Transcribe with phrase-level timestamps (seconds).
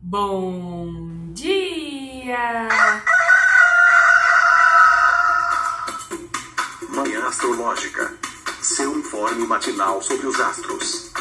[0.00, 2.68] Bom dia!
[6.90, 8.16] Manhã Astrológica.
[8.62, 11.12] Seu informe matinal sobre os astros.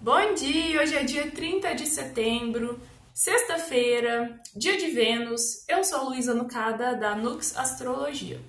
[0.00, 0.80] Bom dia!
[0.82, 2.80] Hoje é dia 30 de setembro,
[3.12, 5.64] sexta-feira, dia de Vênus.
[5.68, 8.40] Eu sou Luísa Nucada, da Nux Astrologia.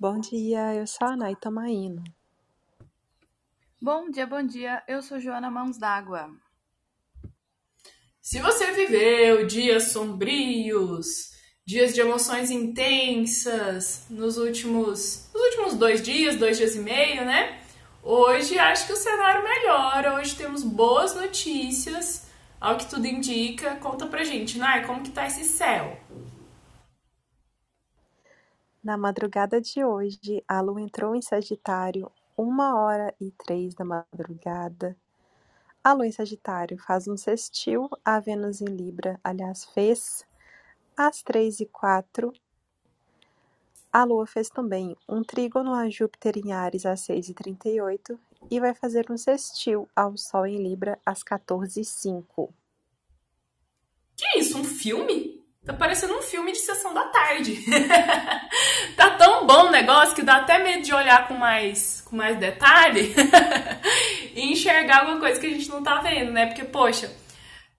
[0.00, 2.04] Bom dia, eu sou a Nay Tomaino.
[3.82, 4.80] Bom dia, bom dia.
[4.86, 6.30] Eu sou Joana Mãos d'Água.
[8.20, 11.32] Se você viveu dias sombrios,
[11.66, 17.60] dias de emoções intensas nos últimos, nos últimos dois dias, dois dias e meio, né?
[18.00, 20.14] Hoje acho que o cenário melhora.
[20.14, 22.28] Hoje temos boas notícias.
[22.60, 25.98] Ao que tudo indica, conta pra gente, Nay, como que tá esse céu?
[28.88, 34.96] Na madrugada de hoje, a lua entrou em Sagitário, uma hora e três da madrugada.
[35.84, 40.24] A lua em Sagitário faz um sextil a Vênus em Libra, aliás, fez
[40.96, 42.32] às três e quatro.
[43.92, 47.82] A lua fez também um trígono a Júpiter em Ares às seis e trinta e
[47.82, 48.18] oito
[48.50, 52.54] e vai fazer um sextil ao Sol em Libra às 14 e cinco.
[54.16, 55.37] Que isso, um filme?
[55.68, 57.62] Tá parecendo um filme de sessão da tarde.
[58.96, 62.38] tá tão bom o negócio que dá até medo de olhar com mais, com mais
[62.38, 63.14] detalhe
[64.34, 66.46] e enxergar alguma coisa que a gente não tá vendo, né?
[66.46, 67.14] Porque, poxa,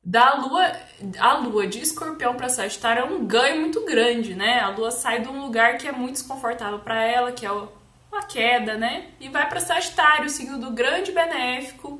[0.05, 0.71] da lua,
[1.17, 4.59] a lua de escorpião para Sagitário é um ganho muito grande, né?
[4.59, 8.21] A lua sai de um lugar que é muito desconfortável para ela, que é uma
[8.27, 9.07] queda, né?
[9.19, 11.99] E vai para Sagitário, o signo do grande benéfico,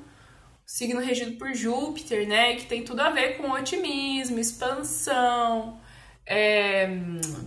[0.70, 2.56] signo regido por Júpiter, né?
[2.56, 5.82] Que tem tudo a ver com otimismo, expansão,
[6.24, 6.88] é,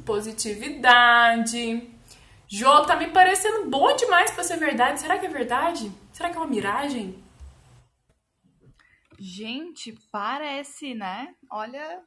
[0.04, 1.88] positividade.
[2.48, 5.00] Jô, tá me parecendo bom demais para ser verdade.
[5.00, 5.92] Será que é verdade?
[6.12, 7.22] Será que é uma miragem?
[9.20, 11.32] Gente, parece, né?
[11.48, 12.02] Olha,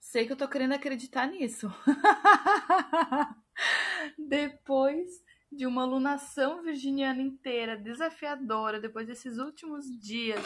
[0.00, 1.72] sei que eu tô querendo acreditar nisso.
[4.18, 5.06] Depois
[5.50, 10.44] de uma alunação virginiana inteira, desafiadora, depois desses últimos dias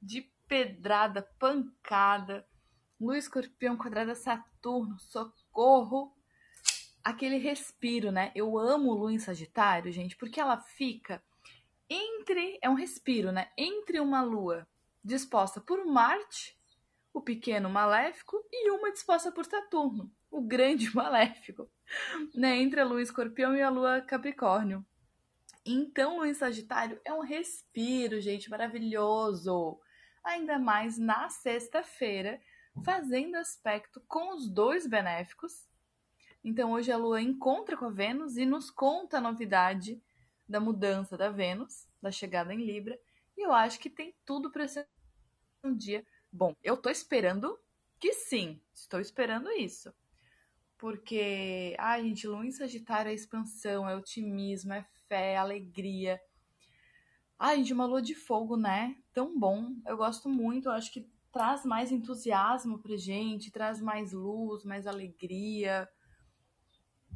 [0.00, 2.46] de pedrada, pancada,
[3.00, 6.14] Lua Escorpião quadrada Saturno, socorro,
[7.02, 8.30] aquele respiro, né?
[8.34, 11.22] Eu amo Lua em Sagitário, gente, porque ela fica
[11.88, 13.50] entre, é um respiro, né?
[13.56, 14.66] Entre uma Lua
[15.02, 16.56] disposta por Marte,
[17.12, 21.68] o pequeno maléfico, e uma disposta por Saturno, o grande maléfico
[22.34, 24.84] né, entre a lua escorpião e a lua capricórnio.
[25.64, 29.78] Então, lua em Sagitário é um respiro, gente, maravilhoso.
[30.24, 32.40] Ainda mais na sexta-feira,
[32.84, 35.68] fazendo aspecto com os dois benéficos.
[36.42, 40.02] Então, hoje a lua encontra com a Vênus e nos conta a novidade
[40.48, 42.98] da mudança da Vênus, da chegada em Libra.
[43.36, 44.88] E eu acho que tem tudo para ser
[45.62, 46.54] um dia bom.
[46.62, 47.58] Eu tô esperando
[47.98, 49.92] que sim, estou esperando isso.
[50.80, 56.18] Porque, ai, gente, lua em Sagitário é expansão, é otimismo, é fé, é alegria.
[57.38, 58.96] Ai, gente, uma lua de fogo, né?
[59.12, 59.74] Tão bom.
[59.86, 64.86] Eu gosto muito, eu acho que traz mais entusiasmo pra gente, traz mais luz, mais
[64.86, 65.86] alegria.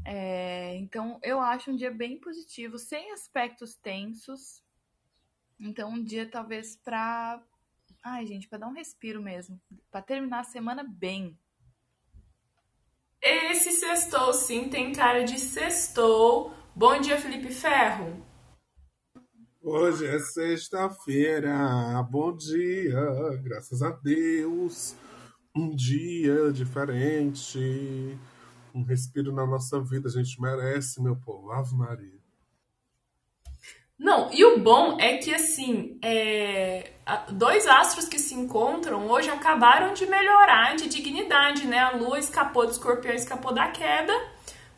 [0.05, 4.63] É, então, eu acho um dia bem positivo, sem aspectos tensos.
[5.59, 7.43] Então, um dia talvez pra.
[8.03, 9.59] Ai, gente, pra dar um respiro mesmo.
[9.91, 11.39] Pra terminar a semana bem.
[13.67, 16.53] Esse sextou sim tem cara de sextou.
[16.77, 18.23] Bom dia, Felipe Ferro.
[19.63, 23.01] Hoje é sexta-feira, bom dia,
[23.43, 24.95] graças a Deus.
[25.57, 28.19] Um dia diferente,
[28.75, 31.51] um respiro na nossa vida, a gente merece, meu povo.
[31.51, 32.24] Ave Maria.
[33.99, 36.91] Não, e o bom é que, assim, é,
[37.31, 41.79] dois astros que se encontram hoje acabaram de melhorar de dignidade, né?
[41.79, 44.13] A Lua escapou do escorpião, escapou da queda.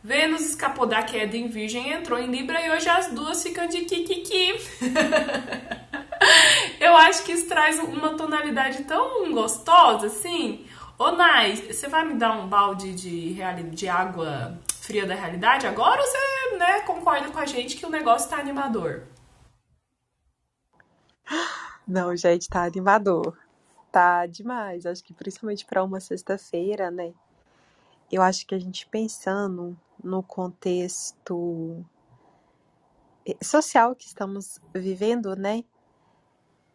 [0.04, 3.80] Vênus escapou da queda em Virgem, entrou em Libra e hoje as duas ficam de
[3.80, 4.54] kikiki.
[6.78, 10.64] Eu acho que isso traz uma tonalidade tão gostosa, assim.
[10.98, 13.34] Ô, Nai, você vai me dar um balde de,
[13.70, 18.30] de água fria da realidade agora você né, concorda com a gente que o negócio
[18.30, 19.02] tá animador?
[21.86, 23.36] Não, gente, tá animador.
[23.90, 24.86] Tá demais.
[24.86, 27.12] Acho que principalmente para uma sexta-feira, né?
[28.10, 31.84] Eu acho que a gente pensando no contexto
[33.26, 35.64] eh, social que estamos vivendo, né?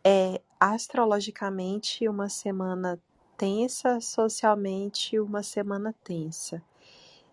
[0.03, 2.99] É astrologicamente uma semana
[3.37, 6.61] tensa, socialmente uma semana tensa.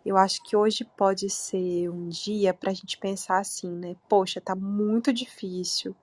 [0.08, 3.94] Eu acho que hoje pode ser um dia para a gente pensar assim, né?
[4.08, 5.94] Poxa, tá muito difícil.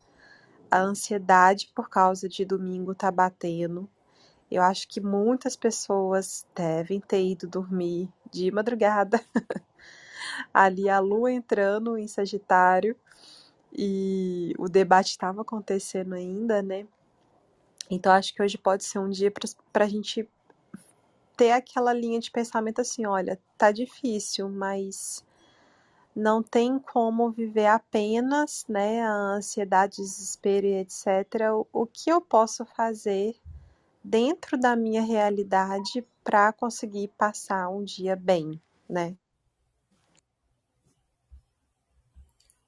[0.69, 3.89] A ansiedade por causa de domingo tá batendo.
[4.51, 9.19] Eu acho que muitas pessoas devem ter ido dormir de madrugada.
[10.53, 12.95] Ali a lua entrando em Sagitário
[13.73, 16.85] e o debate estava acontecendo ainda, né?
[17.89, 19.33] Então acho que hoje pode ser um dia
[19.73, 20.29] para a gente
[21.35, 25.23] ter aquela linha de pensamento assim, olha, tá difícil, mas
[26.15, 31.05] não tem como viver apenas, né, a ansiedade, desespero e etc.
[31.73, 33.35] O, que eu posso fazer
[34.03, 39.15] dentro da minha realidade para conseguir passar um dia bem, né?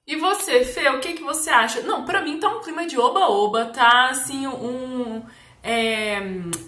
[0.05, 1.81] E você, Fê, o que, que você acha?
[1.81, 5.21] Não, para mim tá um clima de oba-oba, tá assim, um,
[5.67, 6.21] é,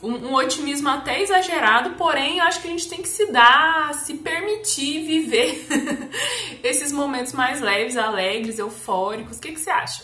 [0.03, 3.93] um, um, otimismo até exagerado, porém eu acho que a gente tem que se dar,
[3.93, 5.65] se permitir viver
[6.61, 9.37] esses momentos mais leves, alegres, eufóricos.
[9.37, 10.03] O que, que você acha?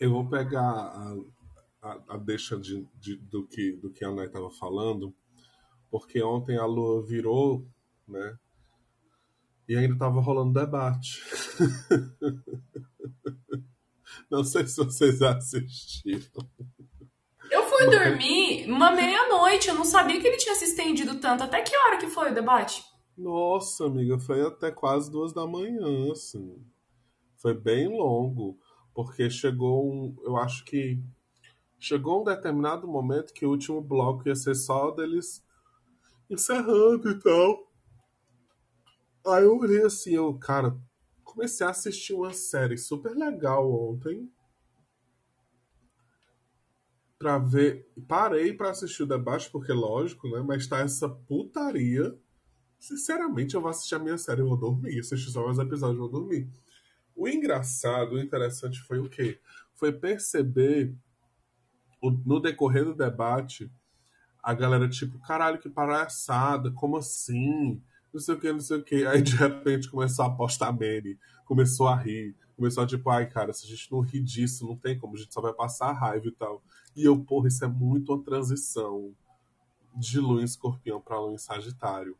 [0.00, 1.16] Eu vou pegar a,
[1.80, 5.14] a, a deixa de, de, do, que, do que a Ana estava falando,
[5.92, 7.64] porque ontem a lua virou,
[8.08, 8.36] né?
[9.68, 11.22] E ainda estava rolando debate.
[14.28, 16.26] Não sei se vocês assistiram.
[17.54, 21.44] Eu fui dormir uma meia-noite, eu não sabia que ele tinha se estendido tanto.
[21.44, 22.84] Até que hora que foi o debate?
[23.16, 26.60] Nossa, amiga, foi até quase duas da manhã, assim.
[27.36, 28.58] Foi bem longo,
[28.92, 30.16] porque chegou um.
[30.24, 31.00] Eu acho que.
[31.78, 35.40] Chegou um determinado momento que o último bloco ia ser só deles
[36.28, 37.70] encerrando e tal.
[39.28, 40.76] Aí eu olhei assim, eu, cara,
[41.22, 44.28] comecei a assistir uma série super legal ontem.
[47.24, 47.90] Pra ver.
[48.06, 50.44] Parei pra assistir o debate, porque lógico, né?
[50.46, 52.14] Mas tá essa putaria.
[52.78, 54.98] Sinceramente, eu vou assistir a minha série e vou dormir.
[54.98, 56.50] Assistir só mais episódios e vou dormir.
[57.16, 59.40] O engraçado, o interessante foi o quê?
[59.72, 60.94] Foi perceber
[62.26, 63.72] no decorrer do debate
[64.42, 67.80] a galera tipo, caralho, que palhaçada, como assim?
[68.12, 69.06] não sei o que, não sei o que.
[69.06, 73.52] Aí de repente começou a apostar meme, começou a rir, começou a tipo, ai cara,
[73.54, 76.26] se a gente não rir disso, não tem como, a gente só vai passar raiva
[76.28, 76.62] e tal.
[76.96, 79.14] E eu, porra, isso é muito uma transição
[79.96, 82.16] de lua em escorpião pra lua em sagitário.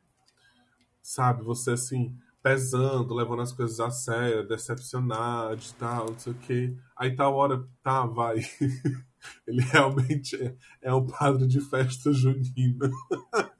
[1.02, 6.36] Sabe, você assim, pesando, levando as coisas a sério, decepcionado e tal, não sei o
[6.36, 6.76] que.
[6.96, 8.38] Aí tal hora, tá, vai.
[9.46, 12.90] Ele realmente é, é um padre de festa junina.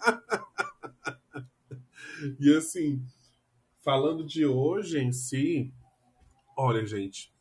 [2.41, 3.05] E assim,
[3.83, 5.75] falando de hoje em si,
[6.57, 7.35] olha, gente,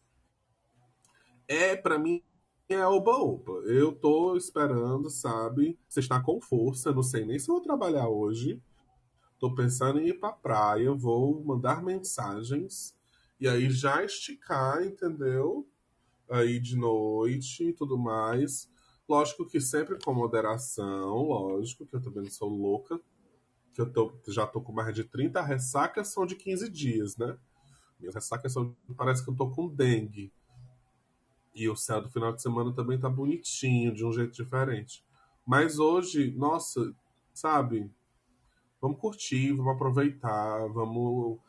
[1.48, 2.22] é para mim
[2.74, 3.52] é oba-oba.
[3.66, 5.78] Eu tô esperando, sabe?
[5.88, 8.62] Você está com força, não sei nem se vou trabalhar hoje.
[9.40, 12.96] Tô pensando em ir pra praia, vou mandar mensagens
[13.40, 15.68] e aí já esticar, entendeu?
[16.30, 18.70] Aí de noite e tudo mais.
[19.08, 23.00] Lógico que sempre com moderação, lógico que eu também não sou louca
[23.74, 27.36] que eu tô, já tô com mais de 30 ressacas, são de 15 dias, né?
[28.00, 28.76] Minhas ressacas são.
[28.96, 30.32] Parece que eu tô com dengue.
[31.54, 35.04] E o céu do final de semana também tá bonitinho, de um jeito diferente.
[35.46, 36.94] Mas hoje, nossa,
[37.34, 37.92] sabe?
[38.82, 41.40] Vamos curtir, vamos aproveitar, vamos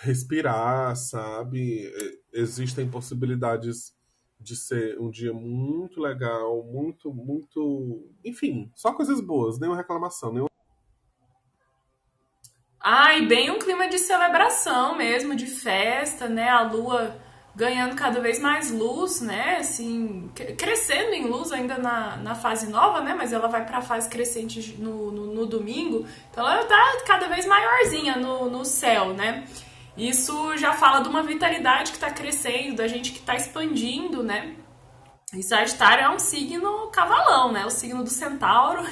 [0.00, 1.92] respirar, sabe?
[2.32, 3.96] Existem possibilidades
[4.40, 8.08] de ser um dia muito legal, muito, muito.
[8.24, 10.48] Enfim, só coisas boas, nenhuma reclamação, nenhuma
[12.80, 16.48] Ai, bem um clima de celebração mesmo, de festa, né?
[16.48, 17.20] A lua
[17.58, 19.56] ganhando cada vez mais luz, né?
[19.58, 23.16] Assim, crescendo em luz ainda na, na fase nova, né?
[23.18, 26.06] Mas ela vai para a fase crescente no, no, no, domingo.
[26.30, 29.44] Então ela tá cada vez maiorzinha no, no céu, né?
[29.96, 34.54] Isso já fala de uma vitalidade que está crescendo, da gente que está expandindo, né?
[35.34, 37.66] E Sagitário é um signo cavalão, né?
[37.66, 38.84] O signo do centauro.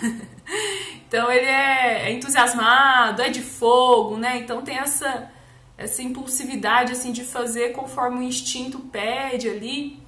[1.06, 4.38] então ele é, é entusiasmado, é de fogo, né?
[4.38, 5.30] Então tem essa
[5.76, 10.00] essa impulsividade assim de fazer conforme o instinto pede ali.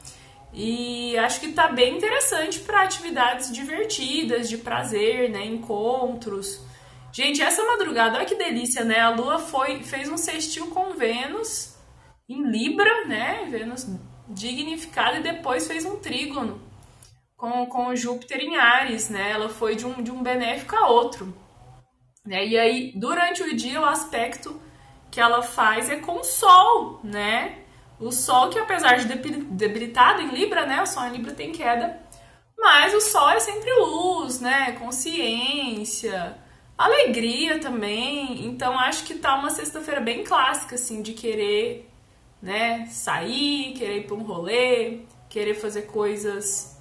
[0.53, 6.61] E acho que tá bem interessante para atividades divertidas, de prazer, né, encontros.
[7.13, 9.01] Gente, essa madrugada, olha que delícia, né?
[9.01, 11.75] A Lua foi fez um sextil com Vênus
[12.29, 13.47] em Libra, né?
[13.51, 13.87] Vênus
[14.29, 16.61] dignificada e depois fez um trígono
[17.37, 19.31] com, com Júpiter em Ares, né?
[19.31, 21.35] Ela foi de um, de um benéfico a outro.
[22.27, 22.47] Né?
[22.47, 24.61] E aí, durante o dia, o aspecto
[25.19, 27.65] que ela faz é com o Sol, né?
[27.99, 29.07] O Sol, que apesar de
[29.51, 30.81] debilitado em Libra, né?
[30.81, 32.01] O Sol em Libra tem queda,
[32.57, 34.77] mas o Sol é sempre luz, né?
[34.79, 36.39] Consciência,
[36.79, 38.47] alegria também.
[38.47, 41.91] Então acho que tá uma sexta-feira bem clássica, assim, de querer,
[42.41, 46.81] né, sair, querer ir pra um rolê, querer fazer coisas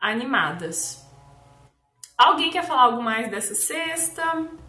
[0.00, 1.06] animadas.
[2.18, 4.65] Alguém quer falar algo mais dessa sexta?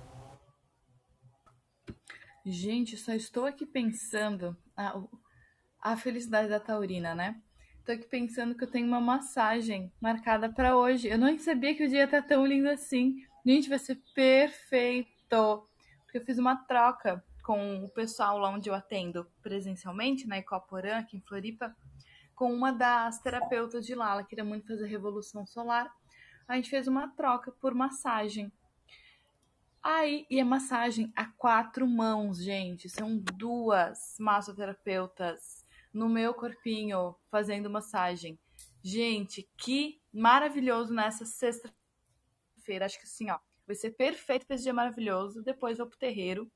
[2.49, 4.97] Gente, só estou aqui pensando a,
[5.81, 7.41] a felicidade da Taurina, né?
[7.85, 11.09] Tô aqui pensando que eu tenho uma massagem marcada para hoje.
[11.09, 13.17] Eu não sabia que o dia tá tão lindo assim.
[13.45, 15.67] Gente, vai ser perfeito.
[16.05, 20.99] Porque eu fiz uma troca com o pessoal lá onde eu atendo presencialmente, na Ecoporã,
[20.99, 21.75] aqui em Floripa,
[22.33, 24.13] com uma das terapeutas de lá.
[24.13, 25.93] Ela queria muito fazer revolução solar.
[26.47, 28.49] A gente fez uma troca por massagem.
[29.89, 32.89] Aí, e a massagem a quatro mãos, gente.
[32.89, 38.37] São duas massoterapeutas no meu corpinho fazendo massagem.
[38.83, 42.85] Gente, que maravilhoso nessa sexta-feira.
[42.85, 45.41] Acho que assim, ó, vai ser perfeito para esse dia maravilhoso.
[45.41, 46.51] Depois vou pro terreiro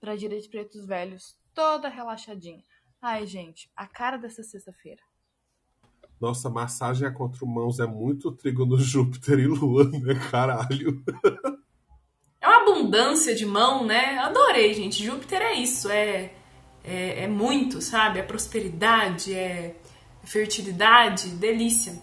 [0.00, 2.64] pra Direito de Pretos Velhos, toda relaxadinha.
[3.02, 5.02] Ai, gente, a cara dessa sexta-feira.
[6.18, 10.14] Nossa, massagem a quatro mãos é muito trigo no Júpiter e Lua, né?
[10.30, 11.04] Caralho.
[12.94, 14.18] Abundância de mão, né?
[14.18, 15.04] Adorei, gente.
[15.04, 16.30] Júpiter é isso, é
[16.84, 18.18] é, é muito, sabe?
[18.18, 19.74] É prosperidade, é
[20.22, 21.94] fertilidade, delícia.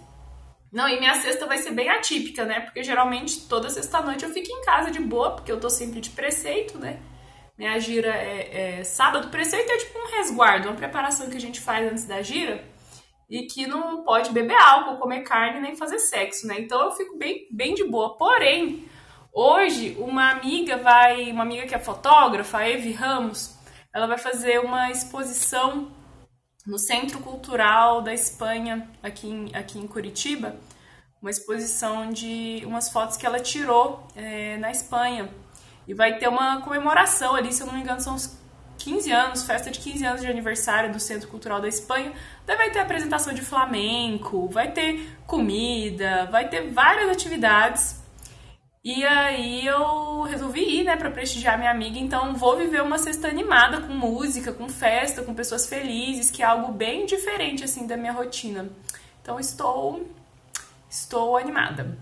[0.71, 2.61] Não, e minha sexta vai ser bem atípica, né?
[2.61, 6.09] Porque geralmente toda sexta-noite eu fico em casa de boa, porque eu tô sempre de
[6.09, 6.99] preceito, né?
[7.57, 9.29] Minha gira é, é sábado.
[9.29, 12.63] Preceito é tipo um resguardo, uma preparação que a gente faz antes da gira
[13.29, 16.55] e que não pode beber álcool, comer carne nem fazer sexo, né?
[16.59, 18.17] Então eu fico bem, bem de boa.
[18.17, 18.85] Porém,
[19.33, 23.57] hoje uma amiga vai, uma amiga que é fotógrafa, a Evi Ramos,
[23.93, 25.91] ela vai fazer uma exposição
[26.65, 30.55] no Centro Cultural da Espanha, aqui em, aqui em Curitiba,
[31.21, 35.29] uma exposição de umas fotos que ela tirou é, na Espanha.
[35.87, 38.39] E vai ter uma comemoração ali, se eu não me engano, são uns
[38.77, 42.13] 15 anos, festa de 15 anos de aniversário do Centro Cultural da Espanha.
[42.45, 48.00] Daí vai ter apresentação de flamenco, vai ter comida, vai ter várias atividades
[48.83, 53.27] e aí eu resolvi ir, né, para prestigiar minha amiga, então vou viver uma sexta
[53.27, 57.95] animada com música, com festa, com pessoas felizes, que é algo bem diferente assim da
[57.95, 58.69] minha rotina.
[59.21, 60.07] Então estou
[60.89, 61.97] estou animada.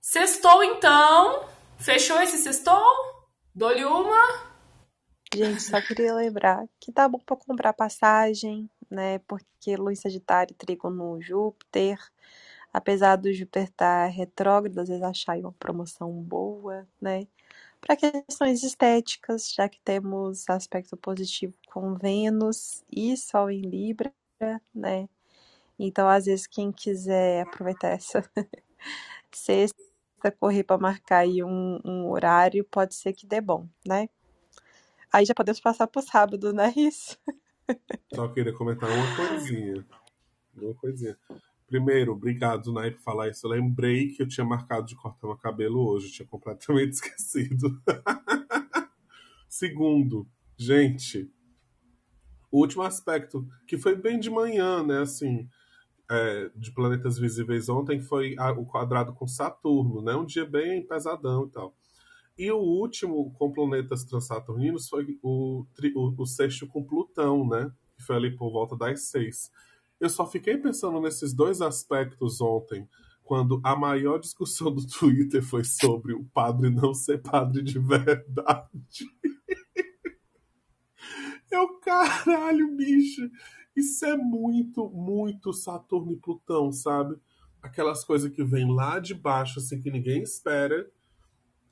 [0.00, 1.44] Sextou então,
[1.78, 2.80] fechou esse sextou?
[3.52, 4.46] Dou-lhe uma.
[5.34, 9.18] Gente, só queria lembrar que tá bom para comprar passagem, né?
[9.26, 11.98] Porque Lua Sagitário, Trigo no Júpiter,
[12.76, 17.26] apesar do Júpiter estar retrógrado, às vezes achar uma promoção boa, né?
[17.80, 24.12] Para questões estéticas, já que temos aspecto positivo com Vênus e Sol em Libra,
[24.74, 25.08] né?
[25.78, 28.22] Então, às vezes, quem quiser aproveitar essa
[29.32, 29.80] sexta,
[30.38, 34.06] correr para marcar aí um, um, horário, pode ser que dê bom, né?
[35.10, 37.16] Aí já podemos passar para o sábado, não é isso?
[38.14, 39.86] Só queria comentar uma coisinha.
[40.54, 41.16] Uma coisinha.
[41.66, 43.46] Primeiro, obrigado, Nai, por falar isso.
[43.46, 47.82] Eu lembrei que eu tinha marcado de cortar meu cabelo hoje, eu tinha completamente esquecido.
[49.48, 51.30] Segundo, gente,
[52.50, 55.48] o último aspecto, que foi bem de manhã, né, assim,
[56.10, 60.86] é, de planetas visíveis ontem, foi a, o quadrado com Saturno, né, um dia bem
[60.86, 61.74] pesadão e tal.
[62.38, 68.04] E o último com planetas transaturninos foi o, o, o sexto com Plutão, né, que
[68.04, 69.50] foi ali por volta das seis.
[69.98, 72.86] Eu só fiquei pensando nesses dois aspectos ontem,
[73.24, 79.10] quando a maior discussão do Twitter foi sobre o padre não ser padre de verdade.
[81.50, 83.30] Eu, caralho, bicho.
[83.74, 87.16] Isso é muito, muito Saturno e Plutão, sabe?
[87.62, 90.88] Aquelas coisas que vêm lá de baixo, assim, que ninguém espera.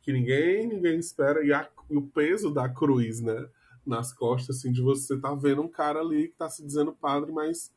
[0.00, 1.45] Que ninguém, ninguém espera.
[1.45, 3.49] E, a, e o peso da cruz, né?
[3.87, 7.33] Nas costas, assim, de você tá vendo um cara ali que tá se dizendo padre,
[7.33, 7.71] mas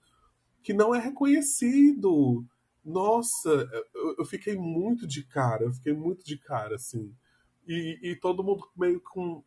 [0.68, 2.46] que não é reconhecido.
[2.84, 3.50] Nossa,
[4.18, 7.16] eu, fiquei muito de cara, eu fiquei muito de cara, assim.
[7.66, 9.42] E, e todo mundo meio com,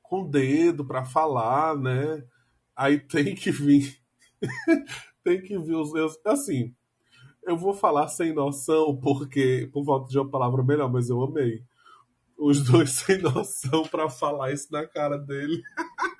[0.00, 2.24] com dedo para falar, né?
[2.76, 4.00] Aí tem que vir.
[5.24, 6.16] tem que vir os meus.
[6.24, 6.72] Assim,
[7.42, 11.64] eu vou falar sem noção, porque, por volta de uma palavra melhor, mas eu amei.
[12.38, 15.60] Os dois sem noção para falar isso na cara dele.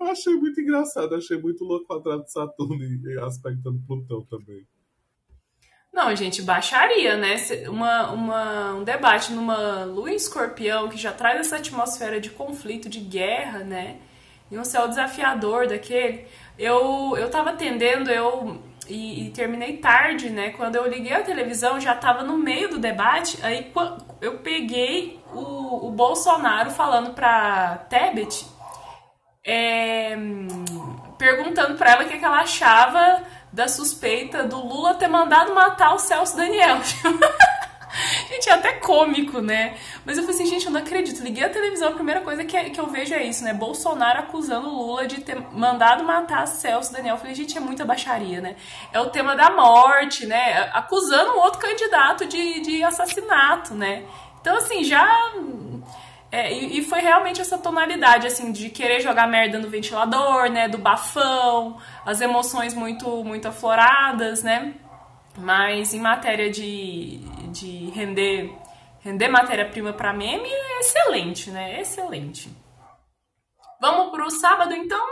[0.00, 4.66] Eu achei muito engraçado, achei muito louco o quadrado de Saturno e aspectando Plutão também.
[5.92, 7.36] Não, gente, baixaria, né?
[7.68, 12.88] Uma, uma, um debate numa lua em escorpião que já traz essa atmosfera de conflito,
[12.88, 13.98] de guerra, né?
[14.50, 16.26] E um céu desafiador daquele.
[16.58, 18.62] Eu, eu tava atendendo, eu.
[18.88, 20.50] E, e terminei tarde, né?
[20.50, 23.38] Quando eu liguei a televisão, já tava no meio do debate.
[23.42, 23.70] Aí,
[24.20, 28.46] eu peguei o, o Bolsonaro falando pra Tebet,
[29.48, 30.14] é,
[31.16, 35.94] perguntando pra ela o que, que ela achava da suspeita do Lula ter mandado matar
[35.94, 36.76] o Celso Daniel.
[38.28, 39.74] gente, é até cômico, né?
[40.04, 41.22] Mas eu falei assim, gente, eu não acredito.
[41.22, 43.54] Liguei a televisão, a primeira coisa que, que eu vejo é isso, né?
[43.54, 47.14] Bolsonaro acusando Lula de ter mandado matar Celso Daniel.
[47.14, 48.54] Eu falei, gente, é muita baixaria, né?
[48.92, 50.70] É o tema da morte, né?
[50.74, 54.04] Acusando um outro candidato de, de assassinato, né?
[54.42, 55.32] Então, assim, já.
[56.30, 60.68] É, e, e, foi realmente essa tonalidade, assim, de querer jogar merda no ventilador, né?
[60.68, 64.74] Do bafão, as emoções muito, muito afloradas, né?
[65.38, 67.18] Mas em matéria de,
[67.50, 68.54] de render,
[69.00, 71.80] render matéria-prima para meme, é excelente, né?
[71.80, 72.50] Excelente.
[73.80, 75.06] Vamos pro sábado, então?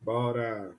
[0.00, 0.74] Bora!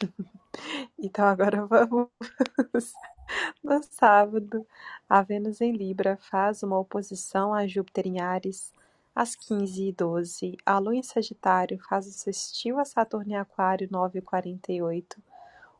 [0.98, 2.08] então agora vamos
[3.62, 4.66] no sábado.
[5.08, 8.72] A Vênus em Libra faz uma oposição a Júpiter em Ares
[9.14, 10.56] às 15h12.
[10.64, 15.18] A Lua em Sagitário faz o sextil a Saturno em Aquário 9h48.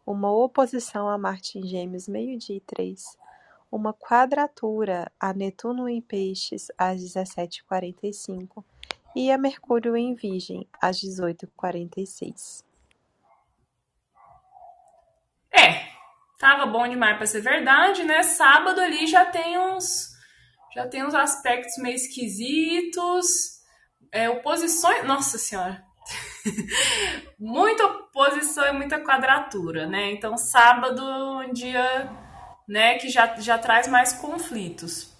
[0.05, 3.17] Uma oposição a Marte em Gêmeos meio-dia e 3.
[3.71, 8.63] Uma quadratura a Netuno em Peixes às 17h45
[9.15, 12.65] e a Mercúrio em Virgem às 18h46.
[15.55, 15.92] É,
[16.43, 18.25] tava bom demais para ser verdade, né?
[18.25, 20.11] Sábado ali já tem uns
[20.75, 23.27] já tem uns aspectos meio esquisitos.
[24.11, 25.05] É, oposições.
[25.05, 25.85] Nossa Senhora!
[27.39, 30.11] muita oposição e muita quadratura, né?
[30.11, 32.11] Então, sábado um dia
[32.69, 35.13] né, que já, já traz mais conflitos.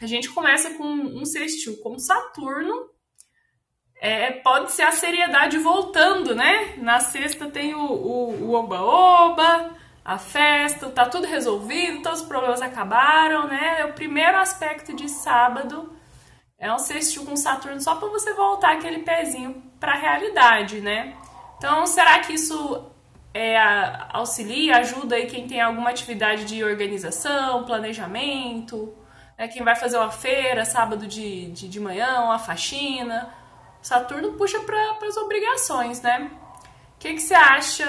[0.00, 2.90] A gente começa com um sextil com Saturno.
[4.00, 6.74] É, pode ser a seriedade voltando, né?
[6.78, 9.76] Na sexta tem o oba-oba,
[10.08, 13.80] a festa, tá tudo resolvido, todos os problemas acabaram, né?
[13.80, 15.92] É o primeiro aspecto de sábado
[16.58, 21.14] é um sextil com Saturno só para você voltar aquele pezinho para a realidade, né?
[21.58, 22.86] Então, será que isso
[23.34, 23.58] é,
[24.08, 28.94] auxilia, ajuda aí quem tem alguma atividade de organização, planejamento,
[29.36, 29.46] né?
[29.46, 33.28] quem vai fazer uma feira sábado de, de, de manhã, uma faxina?
[33.82, 36.30] Saturno puxa para as obrigações, né?
[36.98, 37.84] O que, que você acha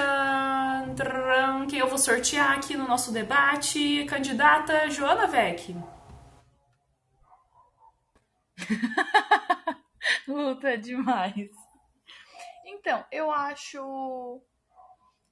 [1.67, 4.05] que eu vou sortear aqui no nosso debate?
[4.05, 5.75] Candidata Joana Vec.
[10.27, 11.49] Luta demais.
[12.63, 14.43] Então, eu acho.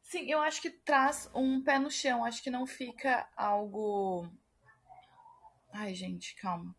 [0.02, 2.26] Sim, eu acho que traz um pé no chão.
[2.26, 4.28] Acho que não fica algo.
[5.72, 6.76] Ai, gente, calma.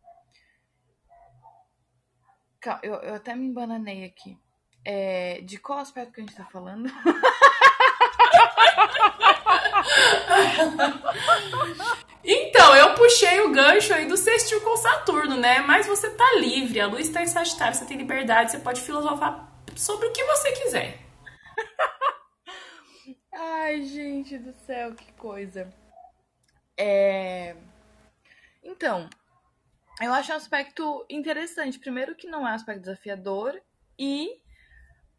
[2.60, 4.36] calma eu, eu até me embananei aqui.
[4.90, 6.90] É, de qual aspecto que a gente tá falando?
[12.24, 15.60] Então, eu puxei o gancho aí do sextil com Saturno, né?
[15.60, 19.50] Mas você tá livre, a luz está em Sagitário, você tem liberdade, você pode filosofar
[19.76, 21.00] sobre o que você quiser.
[23.34, 25.70] Ai, gente do céu, que coisa.
[26.78, 27.56] É...
[28.62, 29.08] Então,
[30.00, 31.78] eu acho um aspecto interessante.
[31.78, 33.60] Primeiro que não é um aspecto desafiador
[33.98, 34.40] e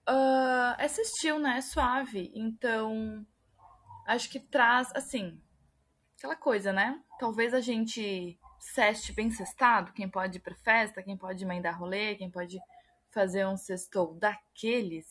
[0.10, 1.58] uh, é sutil, né?
[1.58, 2.32] É suave.
[2.34, 3.26] Então,
[4.08, 5.40] acho que traz, assim,
[6.18, 7.02] aquela coisa, né?
[7.20, 12.16] Talvez a gente ceste bem cestado, quem pode ir pra festa, quem pode emendar rolê,
[12.16, 12.60] quem pode
[13.12, 15.08] fazer um sextou daqueles,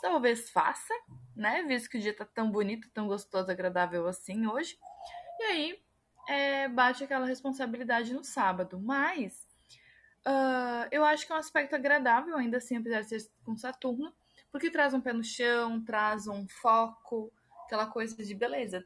[0.00, 0.94] talvez faça,
[1.36, 1.62] né?
[1.64, 4.78] Visto que o dia tá tão bonito, tão gostoso, agradável assim hoje.
[5.38, 5.82] E aí,
[6.28, 8.80] é, bate aquela responsabilidade no sábado.
[8.80, 9.46] Mas,
[10.26, 14.12] uh, eu acho que é um aspecto agradável, ainda assim, apesar de ser com Saturno,
[14.52, 17.32] porque traz um pé no chão, traz um foco,
[17.64, 18.84] aquela coisa de beleza.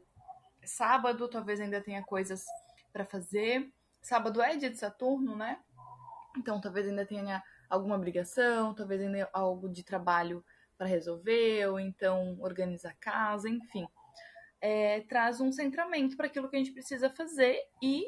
[0.65, 2.45] Sábado talvez ainda tenha coisas
[2.93, 3.73] para fazer.
[4.03, 5.59] Sábado é dia de Saturno, né?
[6.37, 10.45] Então talvez ainda tenha alguma obrigação, talvez ainda algo de trabalho
[10.77, 13.87] para resolver, ou então organizar a casa, enfim.
[14.61, 18.07] É, traz um centramento para aquilo que a gente precisa fazer e.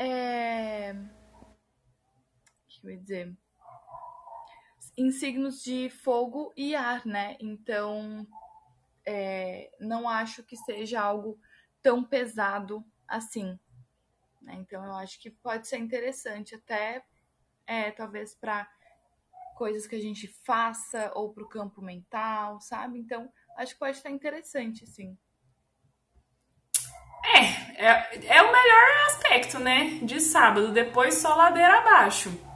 [0.00, 0.92] É...
[0.92, 3.36] O que eu ia dizer?
[4.98, 7.36] Em signos de fogo e ar, né?
[7.38, 8.26] Então,
[9.06, 11.38] é, não acho que seja algo
[11.80, 13.56] tão pesado assim.
[14.42, 14.56] Né?
[14.56, 17.04] Então, eu acho que pode ser interessante até,
[17.64, 18.68] é, talvez, para
[19.54, 22.98] coisas que a gente faça ou para o campo mental, sabe?
[22.98, 25.16] Então, acho que pode estar interessante, sim.
[27.24, 30.00] É, é, é o melhor aspecto, né?
[30.02, 32.47] De sábado, depois só ladeira abaixo.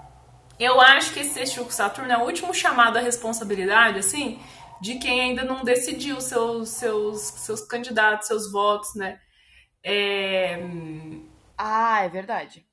[0.59, 4.41] Eu acho que esse sextil com Saturno é o último chamado à responsabilidade, assim,
[4.81, 9.21] de quem ainda não decidiu seus, seus, seus candidatos, seus votos, né?
[9.83, 10.59] É...
[11.59, 12.67] Ah, é verdade.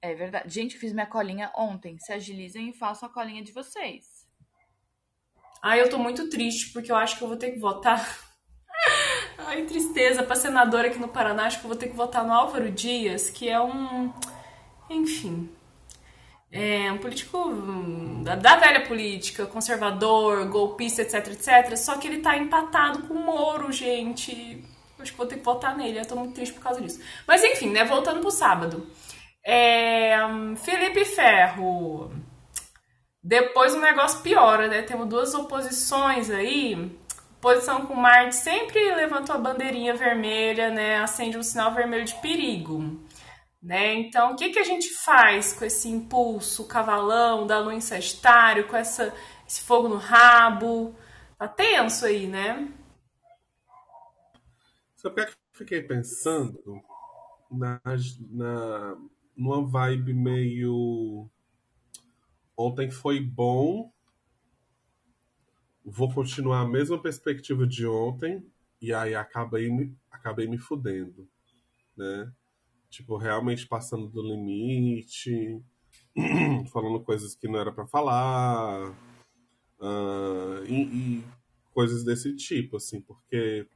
[0.00, 0.52] É verdade.
[0.52, 1.98] Gente, eu fiz minha colinha ontem.
[1.98, 4.26] Se agilizem e façam a colinha de vocês.
[5.60, 8.06] Ah, eu tô muito triste porque eu acho que eu vou ter que votar.
[9.38, 10.22] Ai, tristeza.
[10.22, 13.28] Pra senadora aqui no Paraná, acho que eu vou ter que votar no Álvaro Dias,
[13.28, 14.12] que é um.
[14.88, 15.50] Enfim.
[16.50, 21.76] É um político hum, da, da velha política, conservador, golpista, etc, etc.
[21.76, 24.64] Só que ele tá empatado com o Moro, gente.
[24.98, 26.00] Acho que vou ter que votar nele.
[26.00, 27.00] Eu tô muito triste por causa disso.
[27.26, 27.84] Mas enfim, né?
[27.84, 28.86] Voltando pro sábado.
[29.44, 32.10] É, hum, Felipe Ferro.
[33.22, 34.82] Depois o negócio piora, né?
[34.82, 36.90] Temos duas oposições aí.
[37.40, 40.98] Posição com Marte sempre levantou a bandeirinha vermelha, né?
[40.98, 42.98] Acende um sinal vermelho de perigo.
[43.62, 43.94] Né?
[43.94, 48.68] Então, o que, que a gente faz com esse impulso cavalão da lua em Sagitário,
[48.68, 49.12] com essa,
[49.46, 50.94] esse fogo no rabo?
[51.36, 52.72] Tá tenso aí, né?
[54.96, 56.82] Sabe que eu fiquei pensando?
[57.50, 57.80] Na,
[58.30, 58.96] na,
[59.36, 61.28] numa vibe meio.
[62.56, 63.92] Ontem foi bom,
[65.84, 68.44] vou continuar a mesma perspectiva de ontem,
[68.82, 71.28] e aí acabei me, acabei me fudendo,
[71.96, 72.32] né?
[72.90, 75.62] Tipo, realmente passando do limite,
[76.72, 78.90] falando coisas que não era para falar,
[79.80, 81.24] uh, e, e
[81.72, 83.68] coisas desse tipo, assim, porque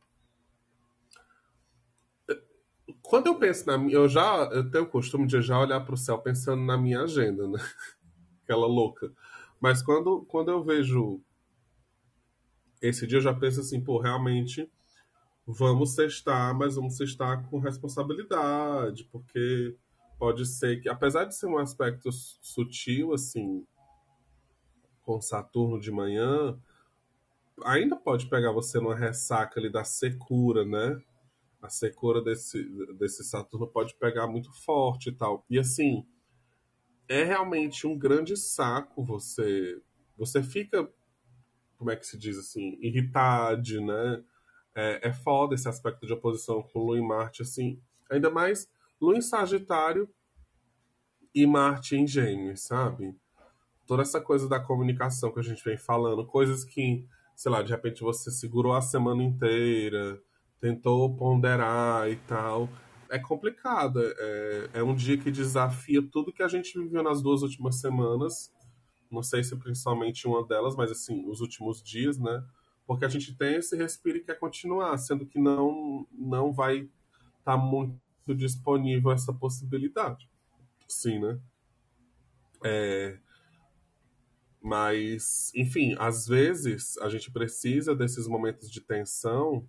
[3.03, 3.95] quando eu penso na minha.
[3.95, 7.03] Eu já eu tenho o costume de já olhar para o céu pensando na minha
[7.03, 7.59] agenda, né?
[8.45, 9.13] Aquela louca.
[9.61, 11.21] Mas quando, quando eu vejo
[12.81, 14.69] esse dia, eu já penso assim, pô, realmente
[15.47, 19.77] vamos testar, mas vamos testar com responsabilidade, porque
[20.19, 23.67] pode ser que, apesar de ser um aspecto sutil, assim,
[25.03, 26.59] com Saturno de manhã,
[27.65, 31.03] ainda pode pegar você numa ressaca ali da secura, né?
[31.63, 32.65] a secura desse,
[32.99, 35.47] desse Saturno pode pegar muito forte e tal.
[35.49, 36.05] E assim,
[37.09, 39.81] é realmente um grande saco você.
[40.19, 40.91] Você fica,
[41.79, 44.25] como é que se diz assim, irritado, né?
[44.75, 47.81] É, é foda esse aspecto de oposição com Lua e Marte, assim.
[48.11, 48.69] Ainda mais
[49.01, 50.09] Lua em Sagitário
[51.35, 53.15] e Marte em Gêmeos, sabe?
[53.87, 57.71] Toda essa coisa da comunicação que a gente vem falando, coisas que, sei lá, de
[57.71, 60.23] repente você segurou a semana inteira
[60.63, 62.69] tentou ponderar e tal.
[63.11, 64.01] É complicado.
[64.01, 68.51] É, é um dia que desafia tudo que a gente viveu nas duas últimas semanas.
[69.11, 72.43] Não sei se principalmente uma delas, mas assim, os últimos dias, né?
[72.87, 76.93] Porque a gente tem esse respiro e quer continuar, sendo que não, não vai estar
[77.45, 78.01] tá muito
[78.35, 80.29] disponível essa possibilidade.
[80.89, 81.39] Sim, né?
[82.65, 83.19] É,
[84.63, 89.69] mas, enfim, às vezes a gente precisa desses momentos de tensão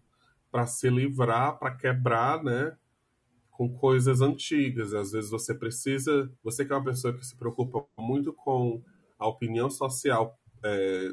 [0.52, 2.78] para se livrar, para quebrar, né?
[3.50, 4.94] Com coisas antigas.
[4.94, 6.32] Às vezes você precisa.
[6.44, 8.84] Você que é uma pessoa que se preocupa muito com
[9.18, 11.10] a opinião social, é,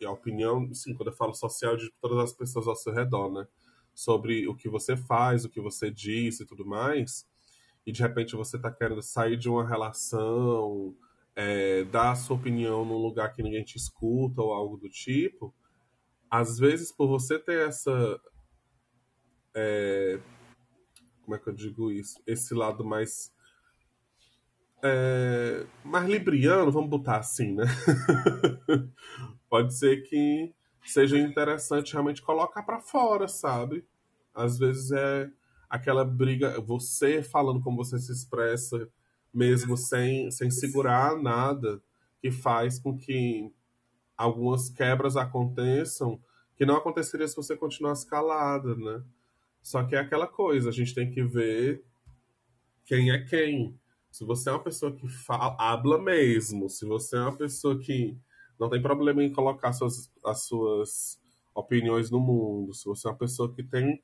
[0.00, 3.32] e a opinião, sim, quando eu falo social, de todas as pessoas ao seu redor,
[3.32, 3.46] né?
[3.94, 7.26] Sobre o que você faz, o que você diz e tudo mais.
[7.86, 10.94] E de repente você está querendo sair de uma relação,
[11.34, 15.54] é, dar a sua opinião num lugar que ninguém te escuta ou algo do tipo.
[16.30, 18.20] Às vezes, por você ter essa
[19.54, 20.20] é,
[21.28, 22.22] como é que eu digo isso?
[22.26, 23.32] Esse lado mais.
[24.82, 27.64] É, mais libriano, vamos botar assim, né?
[29.48, 33.84] Pode ser que seja interessante realmente colocar para fora, sabe?
[34.34, 35.30] Às vezes é
[35.68, 38.88] aquela briga, você falando como você se expressa,
[39.32, 41.82] mesmo sem, sem segurar nada,
[42.20, 43.52] que faz com que
[44.16, 46.20] algumas quebras aconteçam
[46.58, 49.00] que não aconteceria se você continuasse calada, né?
[49.62, 51.84] Só que é aquela coisa, a gente tem que ver
[52.84, 53.78] quem é quem.
[54.10, 58.18] Se você é uma pessoa que fala, habla mesmo, se você é uma pessoa que
[58.58, 61.20] não tem problema em colocar suas, as suas
[61.54, 64.00] opiniões no mundo, se você é uma pessoa que tem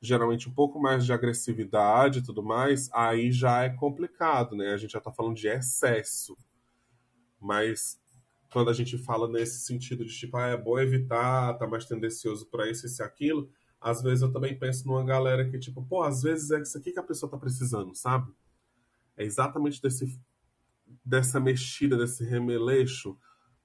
[0.00, 4.72] geralmente um pouco mais de agressividade e tudo mais, aí já é complicado, né?
[4.72, 6.36] A gente já tá falando de excesso.
[7.40, 8.00] Mas
[8.52, 12.46] quando a gente fala nesse sentido de tipo, ah, é bom evitar, tá mais tendencioso
[12.46, 16.22] para isso, e aquilo, às vezes eu também penso numa galera que, tipo, pô, às
[16.22, 18.32] vezes é isso aqui que a pessoa tá precisando, sabe?
[19.16, 20.18] É exatamente desse,
[21.04, 23.16] dessa mexida, desse remeleixo,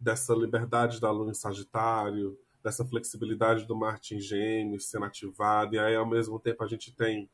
[0.01, 5.79] dessa liberdade da lua em Sagitário, dessa flexibilidade do Marte em Gêmeos sendo ativado, e
[5.79, 7.29] aí ao mesmo tempo a gente tem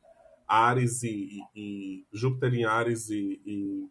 [0.46, 3.88] Ares e, e, e Júpiter em Ares e, e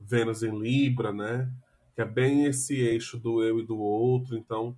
[0.00, 1.50] Vênus em Libra, né?
[1.94, 4.76] Que é bem esse eixo do eu e do outro, então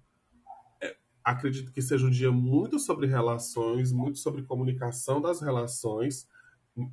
[1.25, 6.29] acredito que seja um dia muito sobre relações, muito sobre comunicação das relações,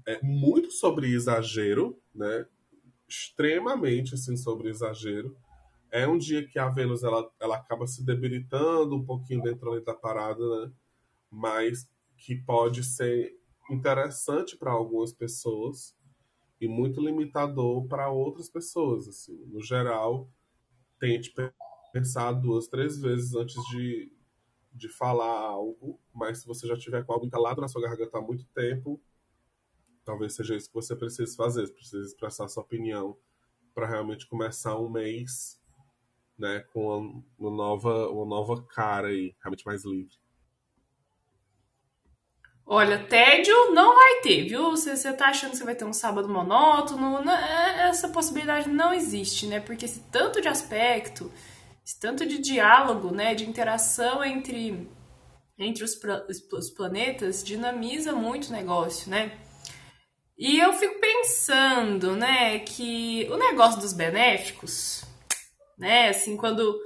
[0.05, 2.45] é muito sobre exagero, né?
[3.07, 5.36] Extremamente assim sobre exagero.
[5.91, 9.93] É um dia que a Vênus ela, ela acaba se debilitando um pouquinho dentro da
[9.93, 10.71] parada, né?
[11.32, 13.38] Mas que pode ser
[13.69, 15.95] interessante para algumas pessoas
[16.60, 19.08] e muito limitador para outras pessoas.
[19.08, 19.38] Assim.
[19.47, 20.30] No geral,
[21.00, 21.34] tente
[21.93, 24.12] pensar duas, três vezes antes de,
[24.73, 28.21] de falar algo, mas se você já tiver com algo entalado na sua garganta há
[28.21, 29.00] muito tempo,
[30.04, 33.17] talvez seja isso que você precise fazer, você precisa expressar sua opinião
[33.73, 35.62] para realmente começar um mês
[36.38, 40.15] né, com uma nova, uma nova cara aí, realmente mais livre.
[42.69, 44.76] Olha, tédio não vai ter, viu?
[44.76, 48.69] Se você tá achando que você vai ter um sábado monótono, não, é, essa possibilidade
[48.69, 49.62] não existe, né?
[49.62, 51.32] Porque esse tanto de aspecto,
[51.86, 54.86] esse tanto de diálogo, né, de interação entre,
[55.58, 55.97] entre os,
[56.52, 59.32] os planetas, dinamiza muito o negócio, né?
[60.38, 65.06] E eu fico pensando, né, que o negócio dos benéficos,
[65.77, 66.79] né, assim, quando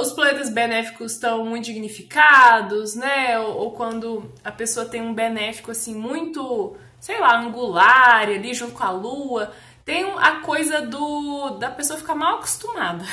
[0.00, 3.38] os planetas benéficos estão muito dignificados, né?
[3.38, 8.72] Ou, ou, quando a pessoa tem um benéfico assim muito, sei lá, angular ali junto
[8.72, 13.04] com a lua, tem a coisa do da pessoa ficar mal acostumada.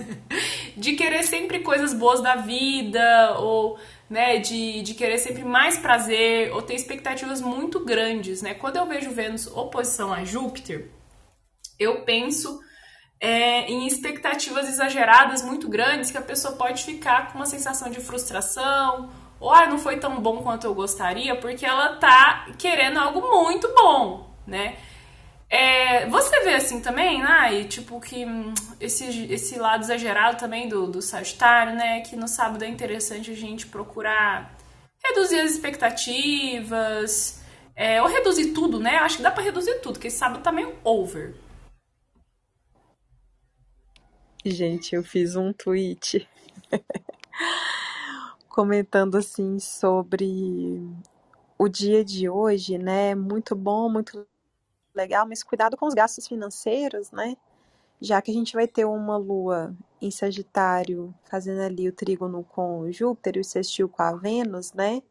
[0.74, 6.52] de querer sempre coisas boas da vida ou né, de, de querer sempre mais prazer
[6.52, 8.54] ou ter expectativas muito grandes, né?
[8.54, 10.90] Quando eu vejo Vênus oposição a Júpiter,
[11.78, 12.63] eu penso
[13.24, 17.98] é, em expectativas exageradas muito grandes que a pessoa pode ficar com uma sensação de
[17.98, 19.08] frustração
[19.40, 23.66] ou ah, não foi tão bom quanto eu gostaria porque ela tá querendo algo muito
[23.74, 24.76] bom, né?
[25.48, 27.64] É, você vê assim também, né?
[27.64, 32.02] tipo, que hum, esse, esse lado exagerado também do, do Sagitário, né?
[32.02, 34.54] Que no sábado é interessante a gente procurar
[35.02, 37.42] reduzir as expectativas,
[37.74, 38.96] é, ou reduzir tudo, né?
[38.98, 41.34] Acho que dá para reduzir tudo, porque sábado tá meio over.
[44.46, 46.28] Gente, eu fiz um tweet
[48.46, 50.86] comentando assim sobre
[51.56, 53.14] o dia de hoje, né?
[53.14, 54.26] Muito bom, muito
[54.94, 57.38] legal, mas cuidado com os gastos financeiros, né?
[57.98, 62.92] Já que a gente vai ter uma lua em Sagitário fazendo ali o trígono com
[62.92, 65.02] Júpiter e o sextil com a Vênus, né?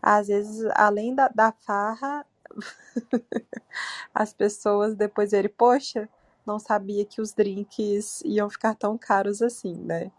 [0.00, 2.24] Às vezes, além da, da farra,
[4.14, 6.08] as pessoas depois verem, poxa,
[6.48, 10.10] não sabia que os drinks iam ficar tão caros assim, né?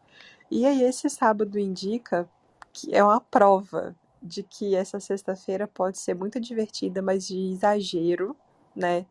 [0.52, 2.30] E aí esse sábado indica
[2.72, 8.36] que é uma prova de que essa sexta-feira pode ser muito divertida, mas de exagero,
[8.76, 9.08] né?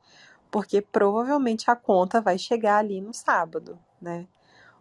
[0.50, 4.26] Porque provavelmente a conta vai chegar ali no sábado, né?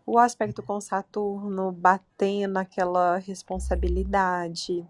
[0.05, 4.87] O aspecto com Saturno batendo aquela responsabilidade.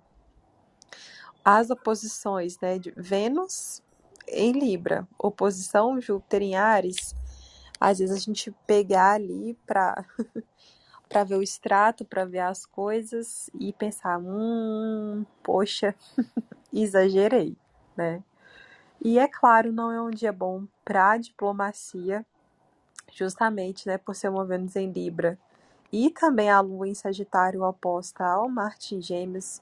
[1.43, 3.81] As oposições, né, de Vênus
[4.27, 7.15] em Libra, oposição Júpiter em Ares,
[7.79, 10.05] às vezes a gente pegar ali para
[11.09, 15.95] para ver o extrato, para ver as coisas e pensar, hum, poxa,
[16.73, 17.55] exagerei,
[17.95, 18.21] né?
[19.01, 22.25] E é claro, não é um dia bom para diplomacia,
[23.13, 25.39] justamente, né, por ser uma Vênus em Libra
[25.91, 29.61] e também a Lua em Sagitário oposta ao Marte em Gêmeos.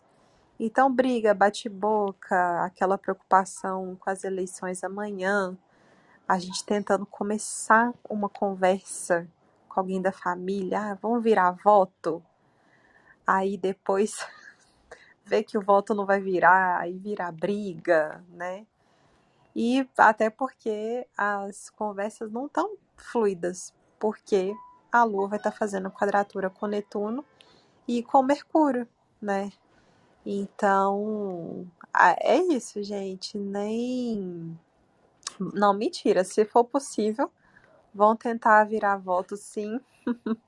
[0.60, 5.56] Então, briga, bate-boca, aquela preocupação com as eleições amanhã,
[6.27, 9.27] a gente tentando começar uma conversa
[9.69, 12.23] com alguém da família, ah, vamos virar voto.
[13.25, 14.25] Aí depois
[15.23, 18.65] vê que o voto não vai virar, aí vira briga, né?
[19.55, 24.53] E até porque as conversas não estão fluidas, porque
[24.91, 27.23] a Lua vai estar tá fazendo quadratura com Netuno
[27.88, 28.88] e com Mercúrio,
[29.21, 29.51] né?
[30.25, 31.67] Então,
[32.19, 33.38] é isso, gente.
[33.38, 34.57] Nem
[35.39, 36.23] não, mentira.
[36.23, 37.31] Se for possível,
[37.93, 39.79] vão tentar virar voto sim.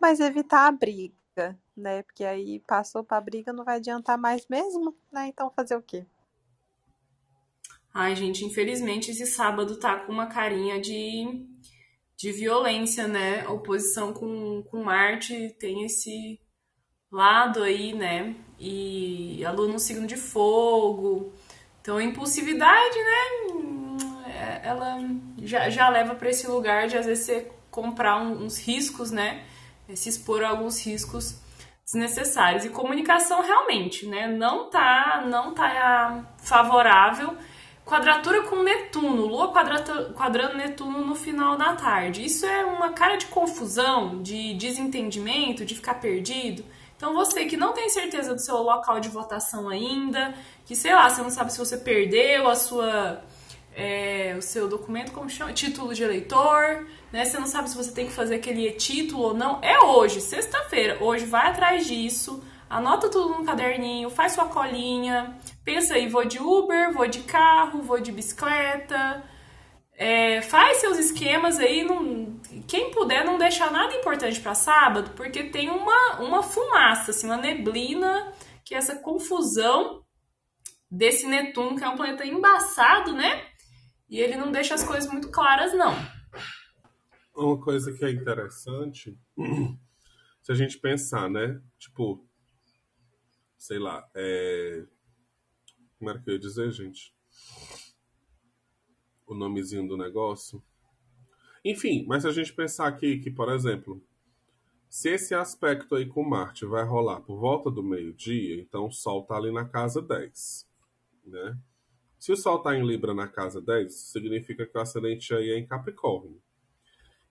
[0.00, 2.02] Mas evitar a briga, né?
[2.02, 5.28] Porque aí passou pra briga, não vai adiantar mais mesmo, né?
[5.28, 6.04] Então fazer o quê?
[7.92, 11.46] Ai, gente, infelizmente esse sábado tá com uma carinha de,
[12.16, 13.46] de violência, né?
[13.48, 16.40] Oposição com, com Marte tem esse
[17.10, 18.34] lado aí, né?
[18.58, 21.32] E aluno signo de fogo.
[21.80, 23.73] Então, impulsividade, né?
[24.62, 24.98] Ela
[25.42, 29.42] já, já leva para esse lugar de às vezes você comprar uns riscos, né?
[29.94, 31.40] Se expor a alguns riscos
[31.84, 32.64] desnecessários.
[32.64, 34.26] E comunicação realmente, né?
[34.26, 37.36] Não tá, não tá favorável.
[37.84, 42.24] Quadratura com Netuno, Lua quadrando Netuno no final da tarde.
[42.24, 46.64] Isso é uma cara de confusão, de desentendimento, de ficar perdido.
[46.96, 50.32] Então você que não tem certeza do seu local de votação ainda,
[50.64, 53.22] que sei lá, você não sabe se você perdeu a sua
[53.74, 55.52] é, o seu documento, como chama?
[55.52, 57.24] Título de eleitor, né?
[57.24, 59.58] Você não sabe se você tem que fazer aquele título ou não.
[59.62, 61.02] É hoje, sexta-feira.
[61.02, 66.38] Hoje vai atrás disso, anota tudo num caderninho, faz sua colinha, pensa aí, vou de
[66.38, 69.24] Uber, vou de carro, vou de bicicleta.
[69.96, 75.44] É, faz seus esquemas aí, não, quem puder não deixar nada importante para sábado, porque
[75.44, 78.32] tem uma, uma fumaça, assim, uma neblina,
[78.64, 80.02] que é essa confusão
[80.90, 83.53] desse Netuno, que é um planeta embaçado, né?
[84.14, 85.92] E ele não deixa as coisas muito claras, não.
[87.34, 89.18] Uma coisa que é interessante,
[90.40, 91.60] se a gente pensar, né?
[91.76, 92.24] Tipo,
[93.58, 94.86] sei lá, é...
[95.98, 97.12] como era que eu ia dizer, gente?
[99.26, 100.62] O nomezinho do negócio.
[101.64, 104.00] Enfim, mas se a gente pensar aqui que, por exemplo,
[104.88, 109.24] se esse aspecto aí com Marte vai rolar por volta do meio-dia, então o Sol
[109.24, 110.70] tá ali na casa 10,
[111.24, 111.58] né?
[112.24, 115.58] Se o Sol está em Libra na casa 10, significa que o ascendente aí é
[115.58, 116.40] em Capricórnio.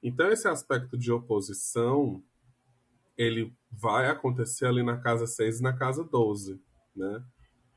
[0.03, 2.23] Então, esse aspecto de oposição,
[3.17, 6.61] ele vai acontecer ali na casa 6 e na casa 12,
[6.95, 7.25] né?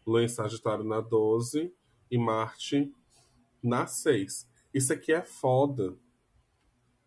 [0.06, 1.74] Lua em Sagitário na 12
[2.10, 2.92] e Marte
[3.62, 4.46] na 6.
[4.74, 5.96] Isso aqui é foda,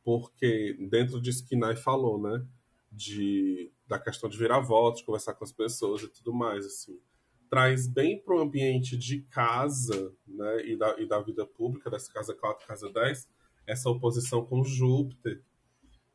[0.04, 2.43] porque dentro disso que Nai falou, né?
[2.91, 7.00] De, da questão de virar votos, conversar com as pessoas e tudo mais, assim
[7.49, 12.12] traz bem para o ambiente de casa né, e, da, e da vida pública, dessa
[12.13, 13.27] casa 4, casa 10,
[13.65, 15.41] essa oposição com Júpiter.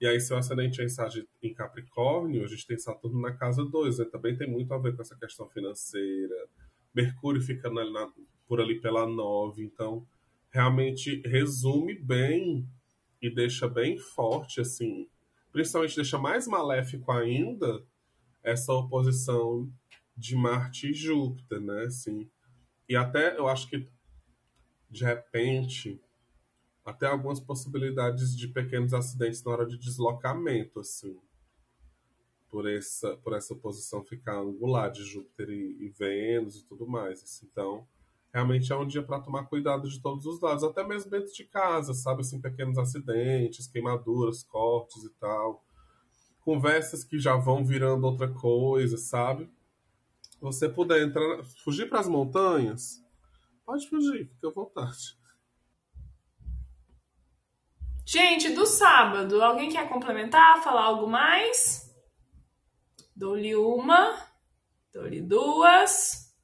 [0.00, 0.86] E aí, seu ascendente é
[1.42, 4.04] em Capricórnio, a gente tem Saturno na casa 2, né?
[4.04, 6.48] também tem muito a ver com essa questão financeira.
[6.94, 8.12] Mercúrio fica na, na,
[8.46, 10.06] por ali pela 9, então
[10.50, 12.68] realmente resume bem
[13.20, 15.08] e deixa bem forte, assim,
[15.50, 17.82] principalmente deixa mais maléfico ainda
[18.42, 19.68] essa oposição
[20.16, 21.84] de Marte e Júpiter, né?
[21.84, 22.30] Assim,
[22.88, 23.88] e até eu acho que
[24.90, 26.00] de repente
[26.84, 31.18] até algumas possibilidades de pequenos acidentes na hora de deslocamento, assim,
[32.50, 37.22] por essa por essa posição ficar angular de Júpiter e, e Vênus e tudo mais.
[37.22, 37.48] Assim.
[37.50, 37.86] Então,
[38.32, 41.44] realmente é um dia para tomar cuidado de todos os lados, até mesmo dentro de
[41.44, 45.64] casa, sabe, assim, pequenos acidentes, queimaduras, cortes e tal.
[46.40, 49.48] Conversas que já vão virando outra coisa, sabe?
[50.44, 53.02] Você puder entrar, fugir para as montanhas,
[53.64, 55.16] pode fugir, fica à vontade.
[58.04, 61.90] Gente, do sábado, alguém quer complementar, falar algo mais?
[63.16, 64.22] Dou-lhe uma,
[64.92, 66.36] dou-lhe duas,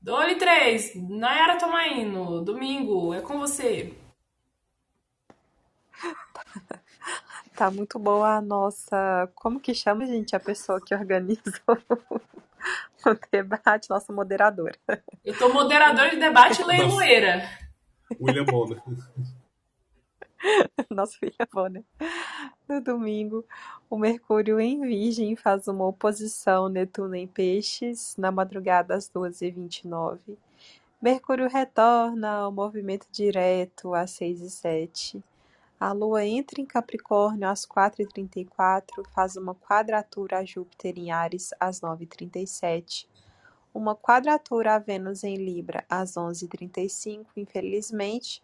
[0.00, 0.94] dou-lhe três.
[0.94, 3.98] Nayara Tomaino, domingo, é com você.
[7.56, 9.28] Tá muito boa a nossa.
[9.34, 11.60] Como que chama, gente, a pessoa que organiza
[13.30, 14.76] debate, nossa moderadora.
[15.24, 17.48] Eu tô moderador de debate leiloeira.
[18.20, 18.82] William Bonner.
[20.90, 21.84] Nosso William Bonner.
[22.68, 23.44] No domingo,
[23.90, 30.36] o Mercúrio em Virgem faz uma oposição Netuno em Peixes na madrugada às 12h29.
[31.00, 35.22] Mercúrio retorna ao movimento direto às 6 h 07
[35.80, 41.80] a Lua entra em Capricórnio às 4h34, faz uma quadratura a Júpiter em Ares às
[41.80, 43.06] 9h37,
[43.72, 48.42] uma quadratura a Vênus em Libra às 11h35, infelizmente,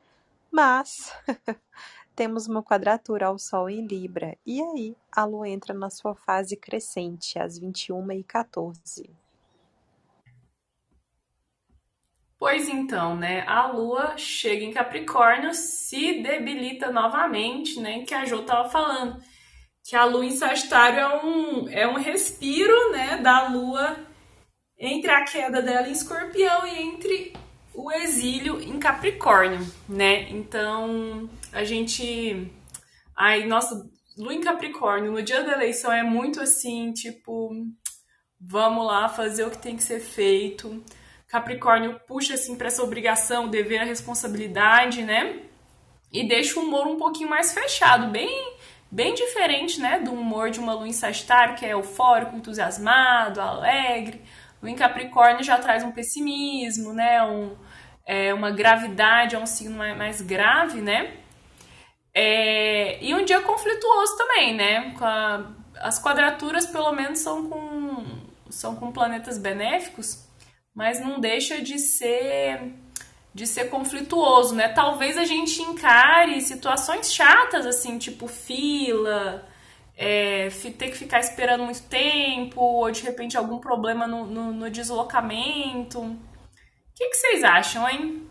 [0.48, 1.12] mas
[2.14, 6.56] temos uma quadratura ao Sol em Libra, e aí a Lua entra na sua fase
[6.56, 9.10] crescente às 21h14.
[12.38, 13.44] Pois então, né?
[13.46, 18.04] A Lua chega em Capricórnio, se debilita novamente, né?
[18.04, 19.22] Que a Jo tava falando.
[19.84, 23.18] Que a Lua em Sagitário é um, é um respiro, né?
[23.18, 23.96] Da Lua
[24.78, 27.32] entre a queda dela em Escorpião e entre
[27.72, 30.28] o exílio em Capricórnio, né?
[30.30, 32.52] Então, a gente.
[33.16, 37.50] Aí, nossa, Lua em Capricórnio no dia da eleição é muito assim, tipo,
[38.40, 40.84] vamos lá fazer o que tem que ser feito
[41.34, 45.40] Capricórnio puxa assim para essa obrigação, dever, a responsabilidade, né?
[46.12, 48.54] E deixa o humor um pouquinho mais fechado, bem
[48.88, 54.22] bem diferente, né, do humor de uma lua em Sagitário, que é eufórico, entusiasmado, alegre.
[54.62, 57.56] O em Capricórnio já traz um pessimismo, né, um,
[58.06, 61.14] é, uma gravidade, é um signo mais, mais grave, né?
[62.14, 64.94] É, e um dia conflituoso também, né?
[65.00, 65.42] A,
[65.80, 68.04] as quadraturas, pelo menos, são com,
[68.48, 70.23] são com planetas benéficos,
[70.74, 72.74] mas não deixa de ser
[73.32, 74.68] de ser conflituoso, né?
[74.68, 79.44] Talvez a gente encare situações chatas assim, tipo fila,
[79.96, 84.70] é, ter que ficar esperando muito tempo, ou de repente algum problema no, no, no
[84.70, 86.00] deslocamento.
[86.00, 86.16] O
[86.94, 88.28] que, que vocês acham, hein?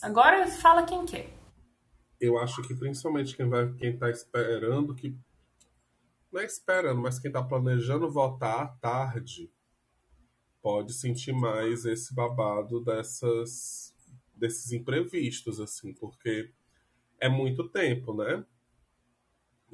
[0.00, 1.28] Agora fala quem quer.
[2.18, 5.14] Eu acho que principalmente quem vai, quem tá esperando que
[6.32, 9.50] não é esperando, mas quem tá planejando votar tarde
[10.66, 13.94] pode sentir mais esse babado dessas
[14.34, 16.50] desses imprevistos assim, porque
[17.20, 18.44] é muito tempo, né?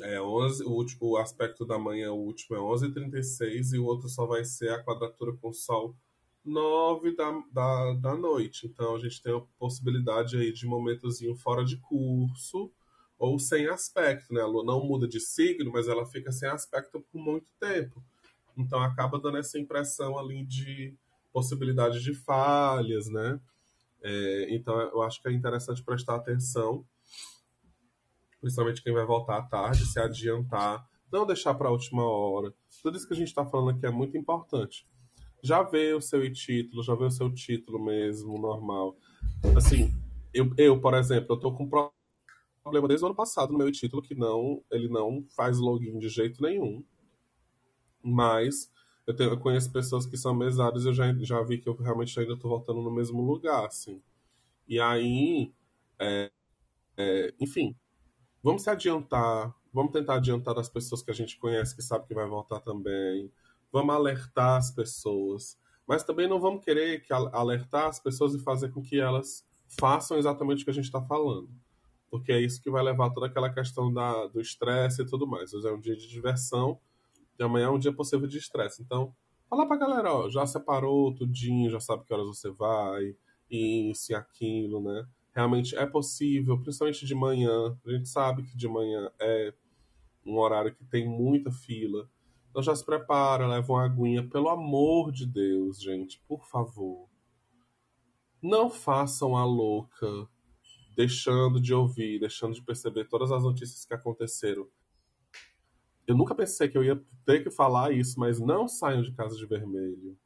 [0.02, 4.06] É 11, o, último, o aspecto da manhã, o último é 11h36 e o outro
[4.06, 5.96] só vai ser a quadratura com o Sol
[6.44, 8.66] 9 da, da, da noite.
[8.66, 12.70] Então a gente tem a possibilidade aí de momentozinho fora de curso
[13.18, 14.42] ou sem aspecto, né?
[14.42, 18.04] A Lua não muda de signo, mas ela fica sem aspecto por muito tempo.
[18.56, 20.94] Então acaba dando essa impressão ali de
[21.32, 23.40] possibilidade de falhas, né?
[24.02, 26.84] É, então eu acho que é interessante prestar atenção
[28.42, 32.52] principalmente quem vai voltar à tarde, se adiantar, não deixar para a última hora.
[32.82, 34.84] Tudo isso que a gente está falando aqui é muito importante.
[35.42, 38.96] Já vê o seu título, já vê o seu título mesmo, normal.
[39.56, 39.94] Assim,
[40.34, 44.02] eu, eu por exemplo, eu tô com problema desde o ano passado no meu título
[44.02, 46.84] que não, ele não faz login de jeito nenhum.
[48.02, 48.70] Mas
[49.06, 51.76] eu, tenho, eu conheço pessoas que são mesários e eu já, já vi que eu
[51.76, 54.02] realmente ainda estou voltando no mesmo lugar, assim.
[54.68, 55.52] E aí,
[55.98, 56.30] é,
[56.96, 57.76] é, enfim,
[58.42, 62.14] Vamos se adiantar, vamos tentar adiantar as pessoas que a gente conhece, que sabe que
[62.14, 63.30] vai voltar também.
[63.70, 65.56] Vamos alertar as pessoas.
[65.86, 69.46] Mas também não vamos querer que alertar as pessoas e fazer com que elas
[69.78, 71.48] façam exatamente o que a gente está falando.
[72.10, 75.54] Porque é isso que vai levar toda aquela questão da, do estresse e tudo mais.
[75.54, 76.80] Hoje é um dia de diversão
[77.38, 78.82] e amanhã é um dia possível de estresse.
[78.82, 79.14] Então,
[79.48, 83.16] fala pra galera, ó, já separou tudinho, já sabe que horas você vai,
[83.50, 85.06] isso e aquilo, né?
[85.34, 87.76] realmente é possível, principalmente de manhã.
[87.84, 89.52] A gente sabe que de manhã é
[90.24, 92.08] um horário que tem muita fila.
[92.50, 94.28] Então já se prepara, leva uma aguinha.
[94.28, 97.08] Pelo amor de Deus, gente, por favor.
[98.42, 100.28] Não façam a louca,
[100.94, 104.68] deixando de ouvir, deixando de perceber todas as notícias que aconteceram.
[106.06, 109.36] Eu nunca pensei que eu ia ter que falar isso, mas não saiam de casa
[109.36, 110.18] de vermelho,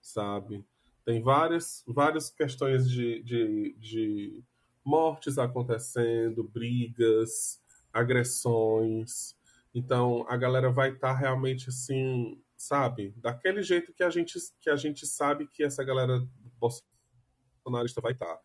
[0.00, 0.64] sabe?
[1.04, 4.44] Tem várias, várias questões de, de, de
[4.84, 7.60] mortes acontecendo, brigas,
[7.92, 9.36] agressões.
[9.74, 14.70] Então a galera vai estar tá realmente assim, sabe, daquele jeito que a gente que
[14.70, 16.26] a gente sabe que essa galera
[16.58, 18.40] bolsonarista vai estar, tá,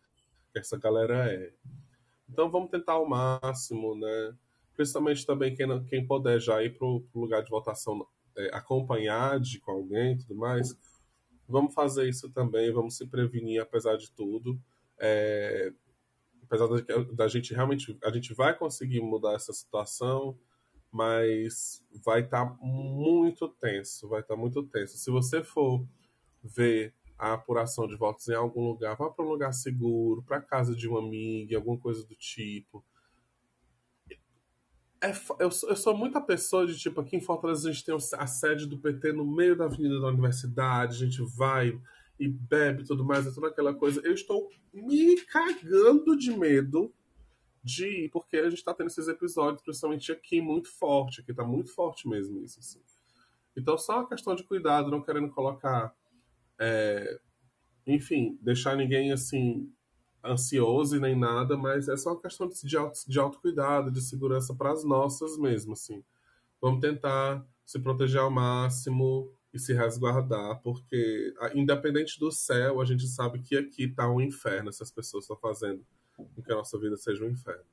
[0.52, 1.52] que essa galera é.
[2.28, 4.36] Então vamos tentar ao máximo, né?
[4.74, 8.06] Principalmente também quem, quem puder já ir para o lugar de votação
[8.36, 10.76] é, acompanhar de com alguém e tudo mais
[11.52, 14.58] Vamos fazer isso também, vamos se prevenir, apesar de tudo.
[14.98, 15.70] É,
[16.44, 20.38] apesar da, da gente realmente, a gente vai conseguir mudar essa situação,
[20.90, 24.96] mas vai estar tá muito tenso, vai estar tá muito tenso.
[24.96, 25.86] Se você for
[26.42, 30.74] ver a apuração de votos em algum lugar, vá para um lugar seguro, para casa
[30.74, 32.82] de uma amiga, alguma coisa do tipo
[35.02, 37.94] é, eu, sou, eu sou muita pessoa de tipo, aqui em Fortaleza a gente tem
[37.94, 41.78] a sede do PT no meio da avenida da universidade, a gente vai
[42.18, 44.00] e bebe tudo mais, é toda aquela coisa.
[44.04, 46.92] Eu estou me cagando de medo
[47.64, 51.44] de ir, porque a gente está tendo esses episódios, principalmente aqui, muito forte, aqui tá
[51.44, 52.80] muito forte mesmo isso, assim.
[53.56, 55.94] Então, só uma questão de cuidado, não querendo colocar.
[56.58, 57.20] É,
[57.86, 59.70] enfim, deixar ninguém assim
[60.24, 64.72] ansioso e nem nada, mas é só questão de, auto, de autocuidado, de segurança para
[64.72, 66.02] as nossas mesmo, assim.
[66.60, 73.06] Vamos tentar se proteger ao máximo e se resguardar, porque independente do céu, a gente
[73.06, 75.84] sabe que aqui está um inferno, essas pessoas estão fazendo
[76.16, 77.64] com que a nossa vida seja um inferno.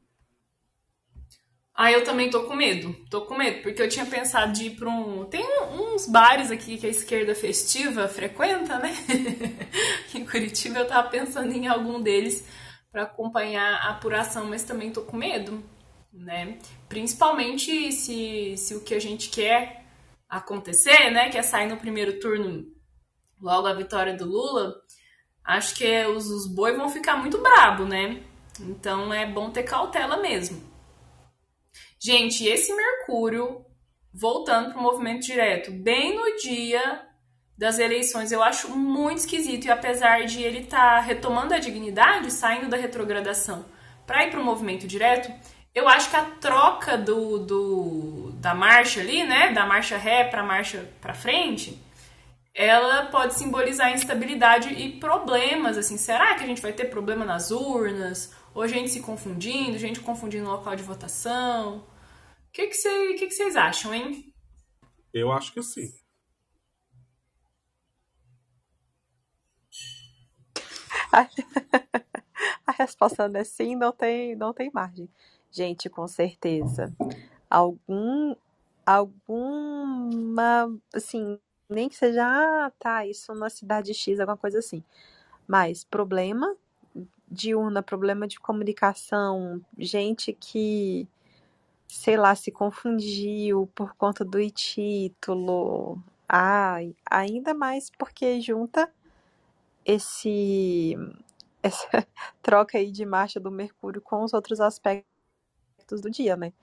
[1.81, 2.93] Ah, eu também tô com medo.
[3.09, 5.23] Tô com medo, porque eu tinha pensado de ir pra um.
[5.23, 8.93] Tem uns bares aqui que a esquerda festiva frequenta, né?
[10.13, 12.45] em Curitiba eu tava pensando em algum deles
[12.91, 15.63] para acompanhar a apuração, mas também tô com medo,
[16.11, 16.57] né?
[16.89, 19.85] Principalmente se, se o que a gente quer
[20.27, 21.29] acontecer, né?
[21.29, 22.65] Que é sair no primeiro turno
[23.41, 24.75] logo a vitória do Lula.
[25.45, 28.21] Acho que é, os, os boi vão ficar muito brabo, né?
[28.59, 30.68] Então é bom ter cautela mesmo.
[32.01, 33.65] Gente, esse Mercúrio,
[34.13, 37.05] voltando para o movimento direto, bem no dia
[37.57, 39.65] das eleições, eu acho muito esquisito.
[39.65, 43.65] E apesar de ele estar tá retomando a dignidade, saindo da retrogradação
[44.07, 45.29] para ir para o movimento direto,
[45.75, 50.41] eu acho que a troca do, do da marcha ali, né, da marcha ré para
[50.41, 51.77] marcha para frente,
[52.55, 57.51] ela pode simbolizar instabilidade e problemas, assim, será que a gente vai ter problema nas
[57.51, 58.33] urnas?
[58.53, 61.79] Ou gente se confundindo, gente confundindo o local de votação?
[62.47, 64.33] O que, que, cê, que, que vocês acham, hein?
[65.13, 65.91] Eu acho que sim.
[71.11, 75.09] A resposta é sim, não tem, não tem margem.
[75.51, 76.93] Gente, com certeza.
[77.49, 78.35] Algum,
[78.85, 84.83] alguma, assim, nem que seja, ah, tá, isso na cidade X, alguma coisa assim.
[85.47, 86.55] Mas problema
[87.31, 91.07] de urna, problema de comunicação, gente que,
[91.87, 96.01] sei lá, se confundiu por conta do título.
[96.27, 98.91] Ai, ainda mais porque junta
[99.85, 100.95] esse
[101.63, 102.07] essa
[102.41, 105.05] troca aí de marcha do Mercúrio com os outros aspectos
[106.01, 106.53] do dia, né?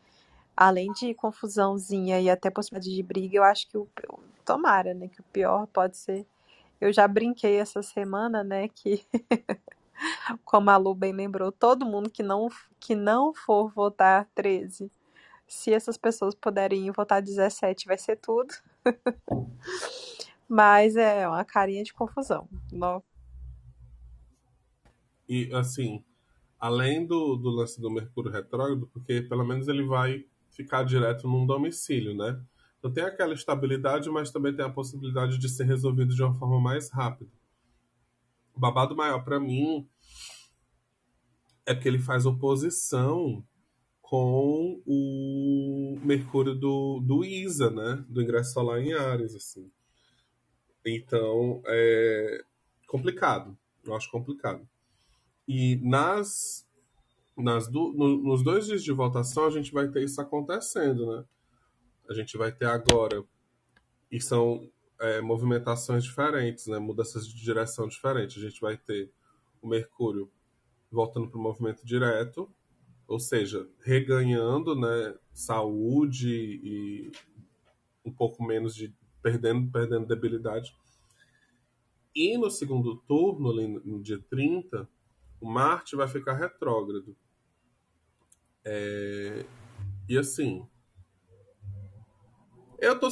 [0.57, 3.89] Além de confusãozinha e até possibilidade de briga, eu acho que o
[4.45, 6.27] tomara, né, que o pior pode ser.
[6.81, 9.05] Eu já brinquei essa semana, né, que
[10.45, 14.91] como a Lu bem lembrou, todo mundo que não que não for votar 13,
[15.47, 18.55] se essas pessoas puderem votar 17, vai ser tudo.
[20.49, 22.49] Mas é uma carinha de confusão.
[22.71, 23.03] Não,
[25.29, 26.05] E, assim,
[26.59, 31.47] além do, do lance do Mercúrio retrógrado, porque pelo menos ele vai ficar direto num
[31.47, 32.41] domicílio, né?
[32.79, 36.61] Então tem aquela estabilidade, mas também tem a possibilidade de ser resolvido de uma forma
[36.61, 37.31] mais rápida.
[38.57, 39.87] O babado maior para mim
[41.67, 43.45] é que ele faz oposição
[44.01, 48.05] com o Mercúrio do, do Isa, né?
[48.09, 49.71] Do ingresso solar em Ares, assim.
[50.87, 52.45] Então, é
[52.87, 53.59] complicado.
[53.85, 54.67] Eu acho complicado.
[55.47, 56.67] E nas,
[57.37, 61.25] nas do, no, nos dois dias de votação, a gente vai ter isso acontecendo, né?
[62.09, 63.23] A gente vai ter agora,
[64.11, 64.71] e são
[65.01, 66.79] é, movimentações diferentes, né?
[66.79, 68.37] Mudanças de direção diferentes.
[68.37, 69.11] A gente vai ter
[69.61, 70.31] o Mercúrio
[70.91, 72.51] voltando para o movimento direto,
[73.07, 75.15] ou seja, reganhando, né?
[75.33, 76.31] Saúde
[76.63, 77.13] e
[78.05, 80.75] um pouco menos de perdendo, perdendo debilidade.
[82.15, 84.89] E no segundo turno, ali no dia 30,
[85.41, 87.17] o Marte vai ficar retrógrado.
[88.65, 89.45] É...
[90.09, 90.67] E assim,
[92.79, 93.09] eu tô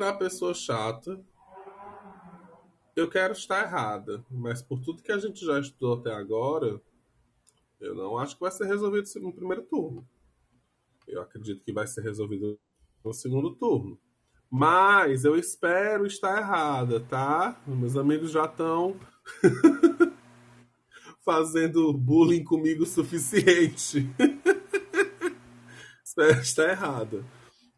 [0.00, 1.20] uma pessoa chata.
[2.94, 6.80] Eu quero estar errada, mas por tudo que a gente já estudou até agora,
[7.80, 10.06] eu não acho que vai ser resolvido no primeiro turno.
[11.06, 12.58] Eu acredito que vai ser resolvido
[13.04, 13.98] no segundo turno.
[14.50, 17.60] Mas eu espero estar errada, tá?
[17.66, 18.96] Meus amigos já estão
[21.24, 24.06] fazendo bullying comigo o suficiente.
[26.04, 27.24] espero estar errada.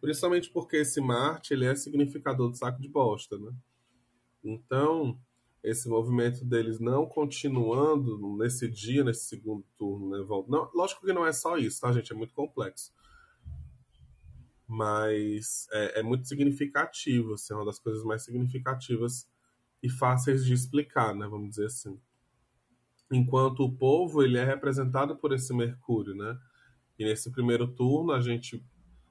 [0.05, 3.51] Principalmente porque esse Marte ele é significador do saco de bosta, né?
[4.45, 5.19] Então,
[5.63, 10.19] esse movimento deles não continuando nesse dia, nesse segundo turno, né?
[10.47, 12.13] Não, lógico que não é só isso, tá, gente?
[12.13, 12.93] É muito complexo.
[14.69, 19.27] Mas é, é muito significativo, assim, é uma das coisas mais significativas
[19.83, 21.27] e fáceis de explicar, né?
[21.27, 21.99] Vamos dizer assim.
[23.11, 26.39] Enquanto o povo, ele é representado por esse Mercúrio, né?
[26.99, 28.63] E nesse primeiro turno, a gente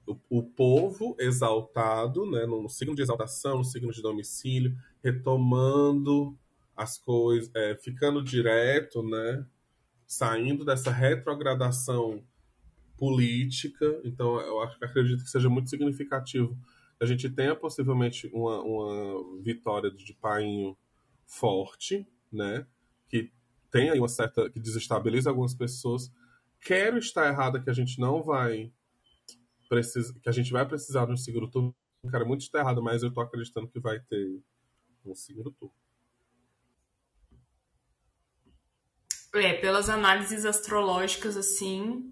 [0.08, 6.38] o, o, povo exaltado, né, no, signo de exaltação, no signo de domicílio, retomando
[6.76, 9.45] as coisas, é, ficando direto, né,
[10.06, 12.24] saindo dessa retrogradação
[12.97, 14.01] política.
[14.04, 16.58] Então, eu acredito que seja muito significativo
[17.04, 20.76] a gente tenha possivelmente uma, uma vitória de painho
[21.26, 22.66] forte, né,
[23.10, 23.32] que
[23.70, 26.12] tem aí uma certa que desestabiliza algumas pessoas.
[26.62, 28.72] Quero estar errada que a gente não vai
[30.21, 31.76] que a gente vai precisar de um segundo turno.
[32.11, 34.41] Cara, muito está errado, mas eu tô acreditando que vai ter
[35.05, 35.74] um segundo turno.
[39.36, 42.11] É, pelas análises astrológicas, assim,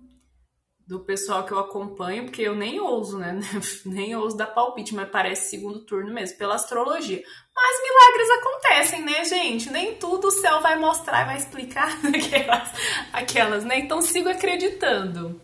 [0.88, 3.40] do pessoal que eu acompanho, porque eu nem ouso, né?
[3.86, 7.24] nem ouso dar palpite, mas parece segundo turno mesmo, pela astrologia.
[7.56, 9.70] Mas milagres acontecem, né, gente?
[9.70, 12.70] Nem tudo o céu vai mostrar, vai explicar aquelas,
[13.14, 13.80] aquelas né?
[13.80, 15.40] Então sigo acreditando.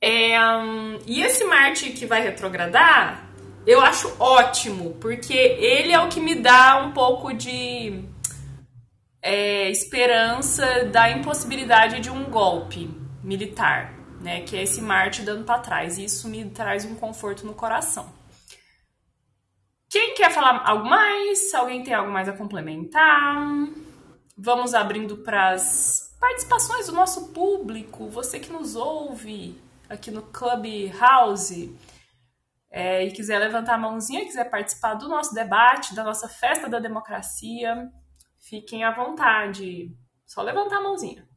[0.00, 3.28] É, um, e esse Marte que vai retrogradar,
[3.66, 8.02] eu acho ótimo, porque ele é o que me dá um pouco de
[9.20, 12.90] é, esperança da impossibilidade de um golpe
[13.22, 13.92] militar,
[14.22, 14.40] né?
[14.40, 15.98] Que é esse Marte dando para trás.
[15.98, 18.10] E isso me traz um conforto no coração.
[19.90, 21.52] Quem quer falar algo mais?
[21.52, 23.46] Alguém tem algo mais a complementar?
[24.38, 29.60] Vamos abrindo para as participações do nosso público, você que nos ouve
[29.90, 31.76] aqui no Clubhouse
[32.70, 36.78] é, e quiser levantar a mãozinha, quiser participar do nosso debate, da nossa festa da
[36.78, 37.90] democracia,
[38.38, 39.92] fiquem à vontade.
[40.24, 41.28] Só levantar a mãozinha.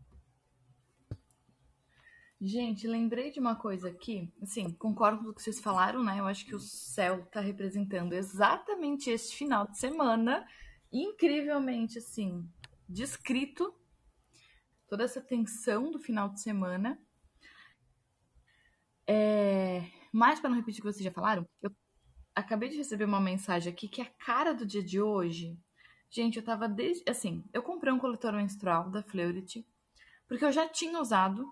[2.39, 4.32] Gente, lembrei de uma coisa aqui.
[4.41, 6.20] Assim, concordo com o que vocês falaram, né?
[6.20, 10.45] Eu acho que o céu tá representando exatamente este final de semana.
[10.91, 12.47] Incrivelmente, assim,
[12.88, 13.74] descrito.
[14.88, 16.99] Toda essa tensão do final de semana.
[19.08, 19.84] É...
[20.12, 21.72] Mas, para não repetir o que vocês já falaram, eu
[22.36, 25.58] acabei de receber uma mensagem aqui que é a cara do dia de hoje.
[26.10, 27.04] Gente, eu tava desde.
[27.10, 29.66] Assim, eu comprei um coletor menstrual da Fleurit,
[30.28, 31.51] porque eu já tinha usado.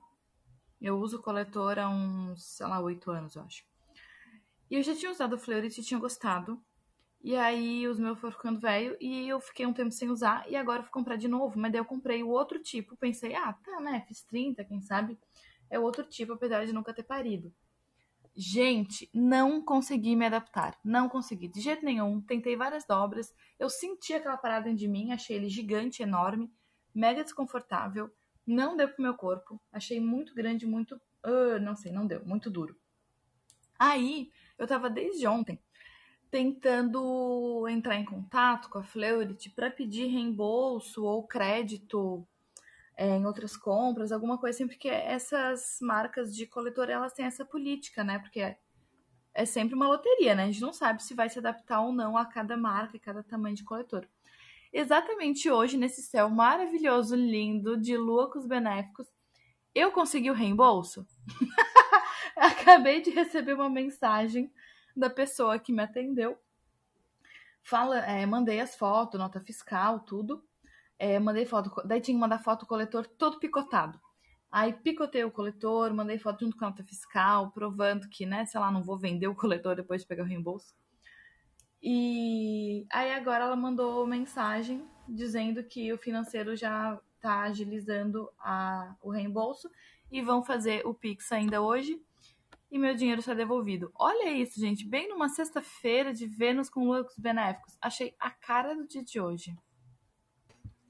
[0.79, 3.63] Eu uso coletor há uns, sei lá, oito anos, eu acho.
[4.69, 6.59] E eu já tinha usado o Fleurit e tinha gostado.
[7.23, 10.55] E aí os meus foram ficando velho e eu fiquei um tempo sem usar e
[10.55, 11.59] agora eu fui comprar de novo.
[11.59, 12.95] Mas daí eu comprei o outro tipo.
[12.97, 14.03] Pensei, ah, tá, né?
[14.07, 15.19] Fiz 30, quem sabe?
[15.71, 17.51] É outro tipo, apesar de nunca ter parido.
[18.35, 20.77] Gente, não consegui me adaptar.
[20.83, 22.19] Não consegui, de jeito nenhum.
[22.21, 23.33] Tentei várias dobras.
[23.57, 26.51] Eu senti aquela parada dentro de mim, achei ele gigante, enorme,
[26.93, 28.11] mega desconfortável.
[28.45, 29.61] Não deu pro meu corpo.
[29.71, 30.95] Achei muito grande, muito.
[31.25, 32.75] Uh, não sei, não deu, muito duro.
[33.79, 35.57] Aí, eu tava desde ontem
[36.29, 42.25] tentando entrar em contato com a Fleurit para pedir reembolso ou crédito
[42.95, 47.45] é, em outras compras, alguma coisa assim, porque essas marcas de coletor, elas têm essa
[47.45, 48.19] política, né?
[48.19, 48.57] Porque é,
[49.33, 50.43] é sempre uma loteria, né?
[50.43, 53.23] A gente não sabe se vai se adaptar ou não a cada marca e cada
[53.23, 54.07] tamanho de coletor.
[54.73, 59.07] Exatamente hoje, nesse céu maravilhoso, lindo, de lua com os benéficos,
[59.75, 61.05] eu consegui o reembolso.
[62.35, 64.51] Acabei de receber uma mensagem
[64.95, 66.37] da pessoa que me atendeu.
[67.63, 70.43] Fala, é, mandei as fotos, nota fiscal, tudo.
[71.03, 73.99] É, mandei foto, daí tinha que mandar foto coletor todo picotado.
[74.51, 78.59] Aí picotei o coletor, mandei foto junto com a nota fiscal, provando que, né, sei
[78.59, 80.75] lá, não vou vender o coletor depois de pegar o reembolso.
[81.81, 89.09] E aí agora ela mandou mensagem dizendo que o financeiro já tá agilizando a, o
[89.09, 89.71] reembolso
[90.11, 91.99] e vão fazer o Pix ainda hoje
[92.69, 93.91] e meu dinheiro será devolvido.
[93.95, 97.75] Olha isso, gente, bem numa sexta-feira de Vênus com lucros benéficos.
[97.81, 99.57] Achei a cara do dia de hoje.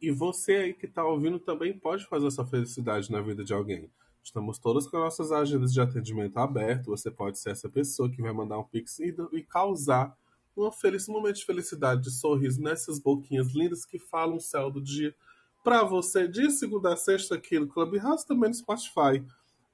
[0.01, 3.89] E você aí que está ouvindo também pode fazer essa felicidade na vida de alguém.
[4.23, 6.87] Estamos todas com nossas agendas de atendimento aberto.
[6.87, 10.15] Você pode ser essa pessoa que vai mandar um pix e, e causar
[10.57, 14.81] um feliz momento de felicidade, de sorriso nessas boquinhas lindas que falam o céu do
[14.81, 15.15] dia
[15.63, 19.23] para você de segunda a sexta aqui no Clubhouse, também no Spotify.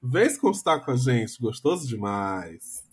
[0.02, 2.84] Vem constar com a gente, gostoso demais.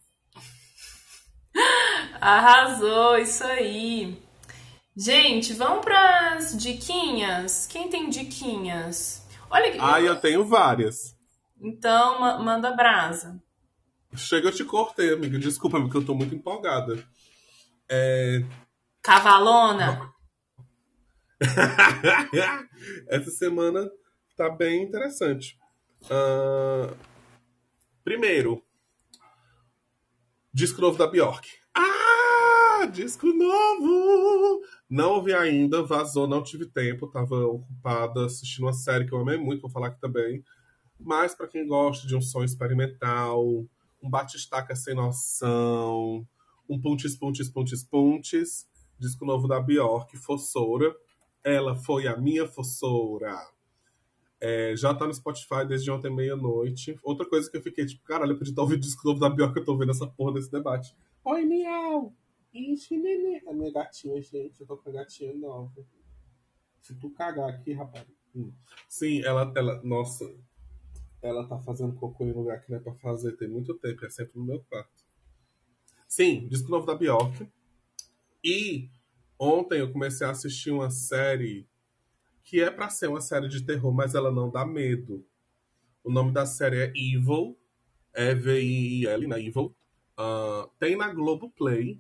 [2.20, 4.25] Arrasou, isso aí.
[4.98, 7.68] Gente, vamos para as diquinhas.
[7.68, 9.28] Quem tem diquinhas?
[9.50, 11.18] Olha Ah, eu tenho várias.
[11.60, 13.42] Então, ma manda brasa.
[14.16, 15.38] Chega, eu te cortei, amiga.
[15.38, 17.06] Desculpa, porque eu tô muito empolgada.
[17.90, 18.42] É...
[19.02, 20.14] Cavalona.
[23.10, 23.92] Essa semana
[24.38, 25.58] tá bem interessante.
[26.04, 26.96] Uh...
[28.02, 28.64] Primeiro,
[30.54, 31.50] disco novo da Bjork.
[31.74, 32.05] Ah,
[32.86, 34.62] disco novo!
[34.90, 39.38] Não ouvi ainda, vazou, não tive tempo, tava ocupada assistindo uma série que eu amei
[39.38, 40.44] muito, vou falar aqui também.
[41.00, 43.44] Mas para quem gosta de um som experimental,
[44.02, 46.26] um batistaca sem noção,
[46.70, 48.68] um puntes, puntes, puntes, puntes,
[49.00, 50.96] disco novo da Bjork, Fossoura.
[51.44, 53.36] Ela foi a minha Fossoura.
[54.40, 57.00] É, já tá no Spotify desde ontem meia-noite.
[57.04, 59.30] Outra coisa que eu fiquei tipo, caralho, eu podia estar ouvindo o disco novo da
[59.30, 60.96] Bjork, eu tô vendo essa porra desse debate.
[61.24, 62.14] Oi, miau!
[62.56, 63.42] Ixi, nenê.
[63.48, 64.62] A minha gatinha, gente.
[64.62, 65.86] Eu tô com a gatinha nova.
[66.82, 68.08] Se tu cagar aqui, rapaz.
[68.34, 68.54] Hum.
[68.88, 69.82] Sim, ela, ela.
[69.84, 70.24] Nossa.
[71.22, 74.06] Ela tá fazendo cocô em lugar que não é pra fazer tem muito tempo.
[74.06, 75.04] É sempre no meu quarto.
[76.08, 77.46] Sim, disco novo da Bjork.
[78.44, 78.90] E
[79.38, 81.68] ontem eu comecei a assistir uma série
[82.44, 85.26] que é para ser uma série de terror, mas ela não dá medo.
[86.04, 87.58] O nome da série é Evil.
[88.16, 89.76] E-V-I-L, na Evil.
[90.18, 92.00] Uh, tem na Globoplay.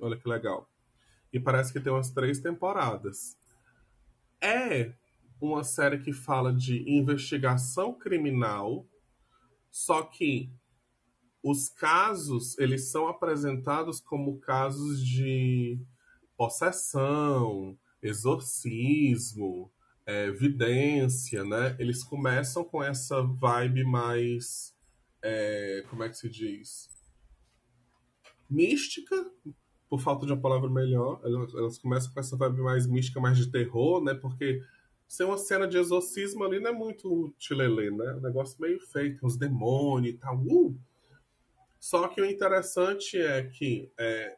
[0.00, 0.68] Olha que legal.
[1.32, 3.36] E parece que tem umas três temporadas.
[4.40, 4.92] É
[5.40, 8.86] uma série que fala de investigação criminal,
[9.70, 10.50] só que
[11.42, 15.78] os casos eles são apresentados como casos de
[16.36, 19.70] possessão, exorcismo,
[20.06, 21.76] é, evidência, né?
[21.78, 24.74] Eles começam com essa vibe mais,
[25.22, 26.88] é, como é que se diz,
[28.48, 29.30] mística,
[29.88, 33.38] por falta de uma palavra melhor, elas, elas, começam com essa vibe mais mística, mais
[33.38, 34.14] de terror, né?
[34.14, 34.62] Porque
[35.06, 38.14] ser uma cena de exorcismo ali não é muito chilelê, né?
[38.14, 40.36] Um negócio meio feito, uns demônios e tal.
[40.38, 40.78] Uh!
[41.80, 44.36] Só que o interessante é que é,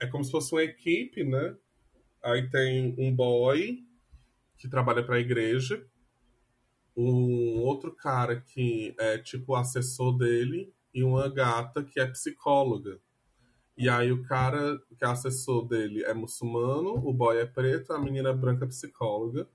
[0.00, 1.56] é como se fosse uma equipe, né?
[2.22, 3.84] Aí tem um boy
[4.58, 5.86] que trabalha para a igreja,
[6.96, 13.00] um outro cara que é tipo assessor dele e uma gata que é psicóloga.
[13.78, 17.98] E aí o cara que é assessor dele é muçulmano, o boy é preto, a
[17.98, 19.48] menina é branca psicóloga.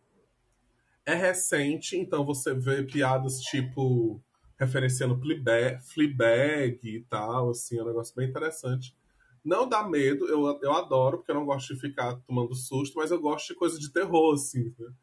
[1.06, 4.24] É recente, então você vê piadas tipo
[4.58, 8.96] referenciando Fleabag, e tal, assim, é um negócio bem interessante.
[9.44, 13.12] Não dá medo, eu, eu adoro, porque eu não gosto de ficar tomando susto, mas
[13.12, 14.74] eu gosto de coisa de terror, assim.
[14.80, 14.94] Né?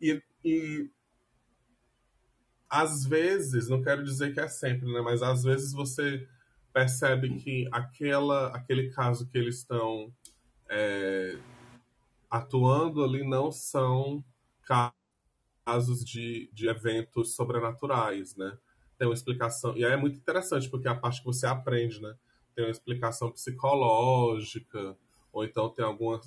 [0.00, 0.90] E, e
[2.68, 5.00] às vezes, não quero dizer que é sempre, né?
[5.00, 6.24] Mas às vezes você
[6.72, 10.12] percebe que aquela, aquele caso que eles estão
[10.68, 11.38] é,
[12.30, 14.24] atuando ali não são
[14.64, 18.56] casos de, de eventos sobrenaturais, né?
[18.98, 19.76] Tem uma explicação.
[19.76, 22.14] E aí é muito interessante, porque é a parte que você aprende, né?
[22.54, 24.96] Tem uma explicação psicológica,
[25.32, 26.20] ou então tem alguma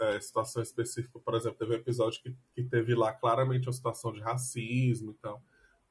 [0.00, 1.18] é, situação específica.
[1.18, 5.14] Por exemplo, teve um episódio que, que teve lá claramente uma situação de racismo e
[5.14, 5.42] tal.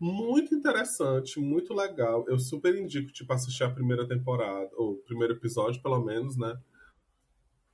[0.04, 2.26] Muito interessante, muito legal.
[2.28, 6.60] Eu super indico, tipo, assistir a primeira temporada, ou primeiro episódio, pelo menos, né?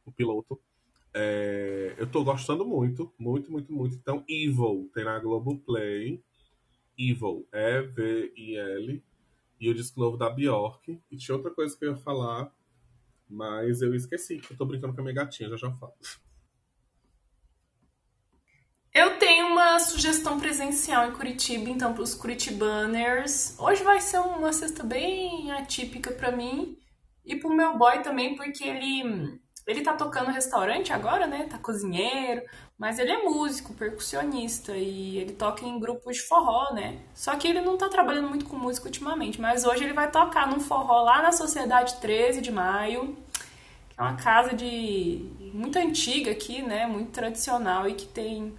[0.05, 0.61] O piloto.
[1.11, 3.95] É, eu tô gostando muito, muito, muito, muito.
[3.95, 6.23] Então, Evil tem na Globoplay.
[6.95, 9.03] Evil, E-V-I-L.
[9.59, 11.01] E o disco novo da Bjork.
[11.09, 12.53] E tinha outra coisa que eu ia falar,
[13.27, 14.39] mas eu esqueci.
[14.51, 15.93] Eu tô brincando com a minha gatinha, já já falo.
[18.93, 23.55] Eu tenho uma sugestão presencial em Curitiba, então para os curitibaners.
[23.59, 26.76] Hoje vai ser uma sexta bem atípica para mim
[27.24, 31.43] e pro meu boy também, porque ele ele tá tocando restaurante agora, né?
[31.47, 32.41] Tá cozinheiro,
[32.76, 36.97] mas ele é músico, percussionista e ele toca em grupos de forró, né?
[37.13, 40.47] Só que ele não tá trabalhando muito com música ultimamente, mas hoje ele vai tocar
[40.49, 43.15] num forró lá na Sociedade 13 de Maio,
[43.89, 46.88] que é uma casa de muito antiga aqui, né?
[46.88, 48.57] Muito tradicional e que tem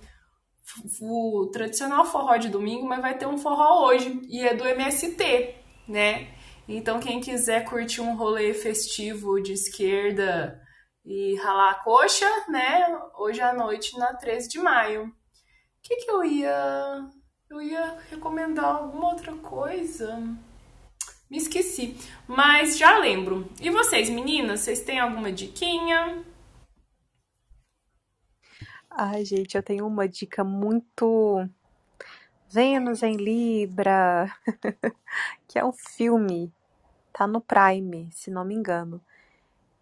[1.00, 5.54] o tradicional forró de domingo, mas vai ter um forró hoje e é do MST,
[5.88, 6.28] né?
[6.68, 10.60] Então quem quiser curtir um rolê festivo de esquerda
[11.04, 12.86] e ralar a coxa, né?
[13.18, 15.06] Hoje à noite na 13 de maio.
[15.06, 15.10] O
[15.82, 17.10] que que eu ia
[17.50, 20.16] eu ia recomendar alguma outra coisa?
[21.28, 21.96] Me esqueci,
[22.26, 23.48] mas já lembro.
[23.60, 26.24] E vocês, meninas, vocês têm alguma diquinha?
[28.92, 31.48] Ai, gente, eu tenho uma dica muito
[32.50, 34.30] Vênus em Libra,
[35.46, 36.52] que é um filme,
[37.12, 39.00] tá no Prime, se não me engano,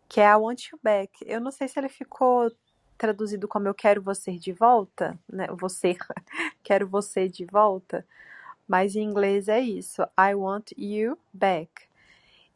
[0.09, 1.25] que é a Want You Back.
[1.27, 2.53] Eu não sei se ele ficou
[2.99, 5.47] traduzido como Eu Quero Você de Volta, né?
[5.53, 5.97] Você,
[6.63, 8.07] Quero Você de Volta,
[8.69, 11.71] mas em inglês é isso, I Want You Back.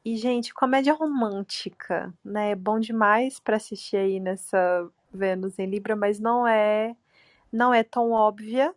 [0.04, 2.50] E, gente, comédia romântica, né?
[2.50, 6.96] É bom demais para assistir aí nessa Vênus em Libra, mas não é
[7.52, 8.74] não é tão óbvia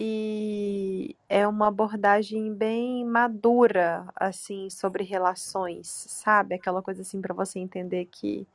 [0.00, 6.54] e é uma abordagem bem madura assim sobre relações, sabe?
[6.54, 8.46] Aquela coisa assim para você entender que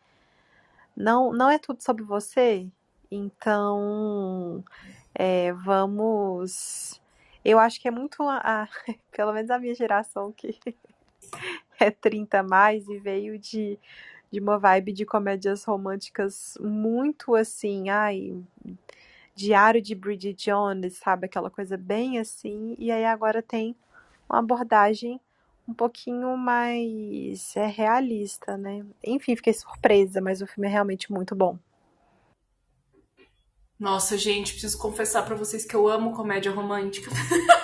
[0.95, 2.67] não não é tudo sobre você.
[3.11, 4.63] Então,
[5.15, 7.01] é, vamos
[7.43, 8.67] eu acho que é muito a, a,
[9.11, 10.57] pelo menos a minha geração que
[11.79, 13.77] é 30 a mais e veio de
[14.33, 18.35] de uma vibe de comédias românticas muito assim, ai,
[19.35, 21.27] Diário de Bridget Jones, sabe?
[21.27, 22.75] Aquela coisa bem assim.
[22.79, 23.75] E aí agora tem
[24.27, 25.21] uma abordagem
[25.67, 28.83] um pouquinho mais é, realista, né?
[29.03, 31.59] Enfim, fiquei surpresa, mas o filme é realmente muito bom.
[33.79, 37.11] Nossa, gente, preciso confessar para vocês que eu amo comédia romântica.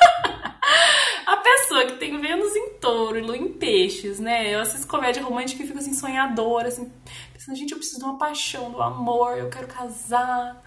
[3.14, 4.54] Vênus em peixes, né?
[4.54, 6.92] Eu assisto comédia romântica e fico assim, sonhadora, assim,
[7.34, 10.62] pensando, gente, eu preciso de uma paixão, do amor, eu quero casar.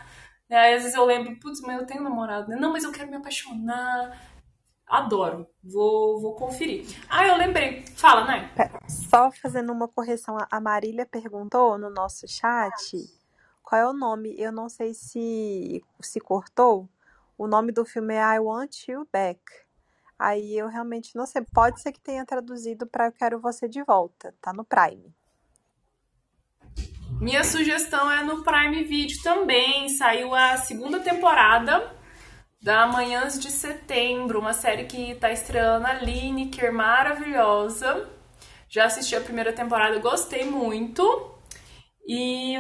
[0.48, 2.56] E aí, às vezes eu lembro, putz, mas eu tenho namorado, né?
[2.56, 4.20] Não, mas eu quero me apaixonar.
[4.86, 5.46] Adoro.
[5.64, 6.86] Vou, vou conferir.
[7.08, 7.82] Ah, eu lembrei.
[7.96, 8.50] Fala, né?
[8.86, 12.96] Só fazendo uma correção, a Marília perguntou no nosso chat
[13.62, 14.34] qual é o nome.
[14.38, 16.86] Eu não sei se se cortou.
[17.38, 19.40] O nome do filme é I Want You Back.
[20.18, 21.42] Aí eu realmente não sei.
[21.52, 24.34] Pode ser que tenha traduzido para Eu Quero Você de Volta.
[24.40, 25.14] Tá no Prime.
[27.20, 29.88] Minha sugestão é no Prime Video também.
[29.88, 31.92] Saiu a segunda temporada
[32.60, 38.08] da Manhãs de Setembro, uma série que tá estreando a Lineker, maravilhosa.
[38.68, 41.31] Já assisti a primeira temporada, gostei muito.
[42.04, 42.54] E,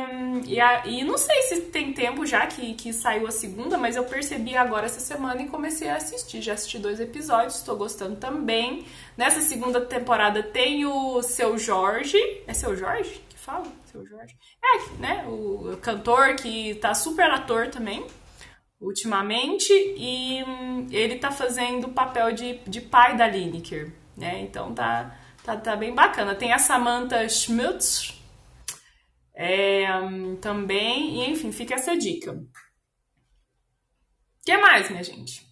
[0.46, 3.96] e, a, e, não sei se tem tempo já que, que saiu a segunda, mas
[3.96, 6.40] eu percebi agora essa semana e comecei a assistir.
[6.40, 8.86] Já assisti dois episódios, estou gostando também.
[9.16, 12.18] Nessa segunda temporada tem o seu Jorge.
[12.46, 13.66] É seu Jorge que fala?
[13.84, 14.36] Seu Jorge?
[14.62, 15.24] É, né?
[15.26, 18.06] O cantor que tá super ator também.
[18.80, 24.40] ultimamente e hum, ele tá fazendo o papel de, de pai da Lineker, né?
[24.40, 26.34] Então tá, tá, tá bem bacana.
[26.34, 28.21] Tem a Samantha Schmutz
[29.42, 32.32] é, hum, também, e enfim, fica essa dica.
[32.32, 32.46] O
[34.44, 35.44] que mais, minha gente?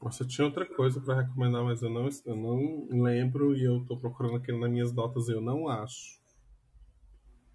[0.00, 3.96] Nossa, tinha outra coisa para recomendar, mas eu não, eu não lembro e eu tô
[3.96, 6.20] procurando aqui nas minhas notas e eu não acho.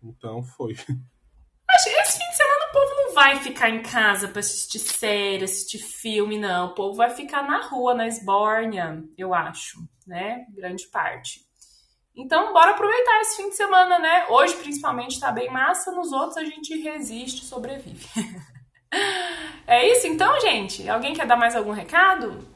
[0.04, 0.74] Então foi.
[1.68, 4.80] Acho que esse fim de semana o povo não vai ficar em casa pra assistir
[4.80, 6.68] série, assistir filme, não.
[6.68, 10.46] O povo vai ficar na rua, na esbórnia, eu acho, né?
[10.52, 11.45] Grande parte.
[12.16, 14.28] Então, bora aproveitar esse fim de semana, né?
[14.30, 15.92] Hoje, principalmente, tá bem massa.
[15.92, 18.08] Nos outros, a gente resiste, sobrevive.
[19.68, 20.88] é isso então, gente?
[20.88, 22.48] Alguém quer dar mais algum recado?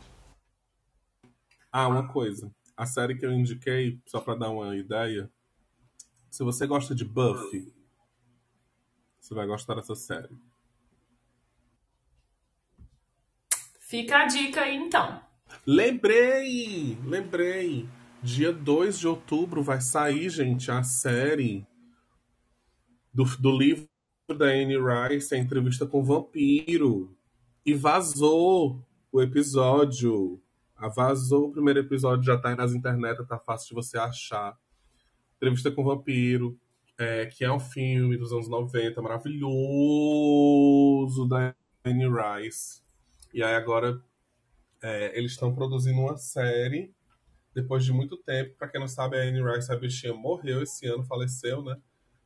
[1.70, 2.50] Ah, uma coisa.
[2.76, 5.30] A série que eu indiquei, só para dar uma ideia,
[6.32, 7.74] se você gosta de Buffy,
[9.20, 10.38] você vai gostar dessa série.
[13.82, 15.22] Fica a dica aí então.
[15.66, 16.98] Lembrei!
[17.04, 17.99] Lembrei!
[18.22, 21.66] Dia 2 de outubro vai sair, gente, a série
[23.14, 23.88] do, do livro
[24.38, 27.16] da Anne Rice, a entrevista com o vampiro.
[27.66, 30.42] E vazou o episódio.
[30.76, 34.60] Ah, vazou o primeiro episódio, já tá aí nas internet, tá fácil de você achar.
[35.38, 36.60] Entrevista com o Vampiro,
[36.98, 39.48] é, que é um filme dos anos 90, maravilhoso,
[41.26, 41.56] da
[41.86, 42.82] Anne Rice.
[43.34, 44.04] E aí agora
[44.82, 46.94] é, eles estão produzindo uma série
[47.62, 48.56] depois de muito tempo.
[48.58, 51.78] Para quem não sabe, a Anne Rice, a bichinha, morreu esse ano, faleceu, né?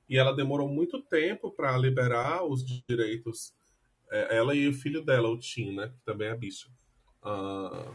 [0.07, 3.53] E ela demorou muito tempo para liberar os direitos.
[4.11, 5.87] É, ela e o filho dela, o Tim, né?
[5.87, 6.69] Que também é bicha.
[7.23, 7.91] Uh,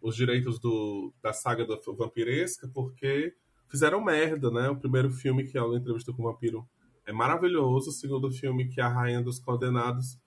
[0.00, 3.34] os direitos do, da saga da vampiresca, porque
[3.68, 4.68] fizeram merda, né?
[4.68, 6.68] O primeiro filme, que é a entrevista com o vampiro,
[7.06, 7.90] é maravilhoso.
[7.90, 10.18] O segundo filme, que é a Rainha dos Condenados.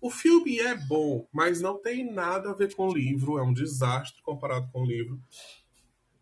[0.00, 3.38] O filme é bom, mas não tem nada a ver com o livro.
[3.38, 5.18] É um desastre comparado com o livro.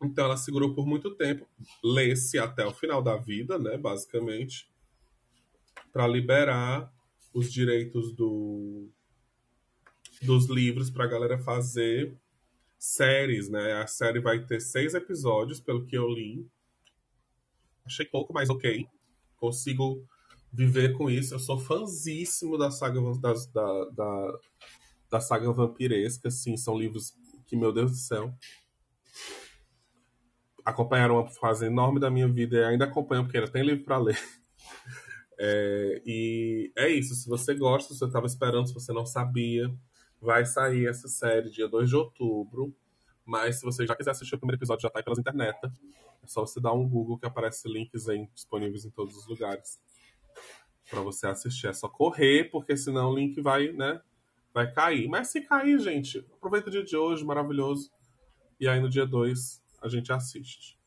[0.05, 1.47] Então ela segurou por muito tempo,
[1.83, 3.77] lê-se até o final da vida, né?
[3.77, 4.69] Basicamente,
[5.93, 6.93] para liberar
[7.33, 8.89] os direitos do,
[10.23, 12.17] dos livros para a galera fazer
[12.79, 13.75] séries, né?
[13.75, 16.47] A série vai ter seis episódios, pelo que eu li.
[17.85, 18.87] Achei pouco, mas ok.
[19.37, 20.07] Consigo
[20.53, 21.35] viver com isso.
[21.35, 24.39] Eu sou fãzíssimo da saga da, da, da,
[25.11, 27.15] da saga vampiresca, assim, são livros
[27.47, 28.35] que, meu Deus do céu,
[30.65, 33.99] acompanharam uma fase enorme da minha vida e ainda acompanham, porque ainda tem livro para
[33.99, 34.19] ler.
[35.37, 37.13] É, e é isso.
[37.17, 39.69] Se você gosta, se você estava esperando, se você não sabia,
[40.21, 42.73] vai sair essa série dia 2 de outubro.
[43.25, 45.59] Mas se você já quiser assistir o primeiro episódio, já tá aí pelas internet.
[45.65, 49.81] É só você dar um Google que aparece links aí disponíveis em todos os lugares
[50.89, 51.67] para você assistir.
[51.67, 54.01] É só correr, porque senão o link vai, né,
[54.53, 55.09] vai cair.
[55.09, 57.91] Mas se cair, gente, aproveita o dia de hoje, maravilhoso.
[58.61, 60.79] E aí no dia 2 a gente assiste.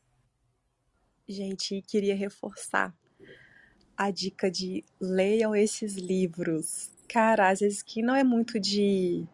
[1.28, 2.92] Gente, queria reforçar
[3.96, 6.90] a dica de leiam esses livros.
[7.08, 9.24] Cara, às vezes que não é muito de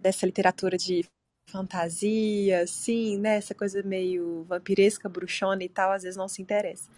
[0.00, 1.04] dessa literatura de
[1.50, 3.36] fantasia, assim, né?
[3.36, 6.88] Essa coisa meio vampiresca, bruxona e tal, às vezes não se interessa.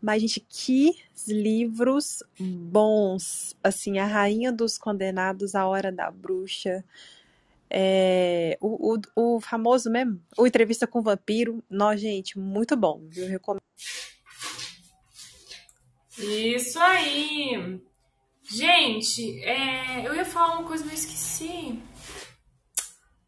[0.00, 3.56] Mas, gente, que livros bons!
[3.62, 6.84] Assim, A Rainha dos Condenados, A Hora da Bruxa.
[7.70, 11.62] É, o, o, o famoso mesmo, o Entrevista com o Vampiro.
[11.68, 13.02] Nós, gente, muito bom.
[13.14, 13.62] Eu recomendo.
[16.18, 17.80] Isso aí!
[18.50, 21.78] Gente, é, eu ia falar uma coisa, mas esqueci.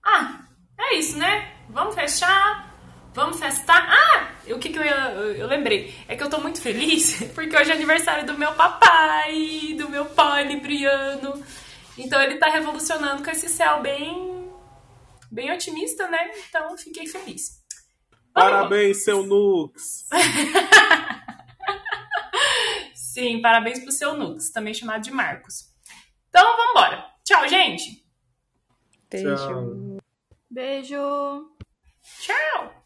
[0.02, 0.40] Ah,
[0.78, 1.52] é isso, né?
[1.68, 2.70] Vamos fechar?
[3.12, 3.86] Vamos festar?
[3.88, 5.94] Ah, o que que eu, eu, eu lembrei?
[6.08, 10.06] É que eu tô muito feliz porque hoje é aniversário do meu papai, do meu
[10.06, 11.42] pai libriano.
[12.00, 14.50] Então ele tá revolucionando com esse céu bem,
[15.30, 16.30] bem otimista, né?
[16.48, 17.60] Então fiquei feliz.
[18.34, 18.50] Vamos.
[18.50, 20.08] Parabéns, seu Nux!
[22.94, 25.68] Sim, parabéns pro seu Nux, também chamado de Marcos.
[26.28, 27.06] Então vamos embora.
[27.24, 28.02] Tchau, gente!
[29.10, 29.36] Beijo.
[29.36, 29.98] Tchau.
[30.50, 31.50] Beijo.
[32.20, 32.80] Tchau.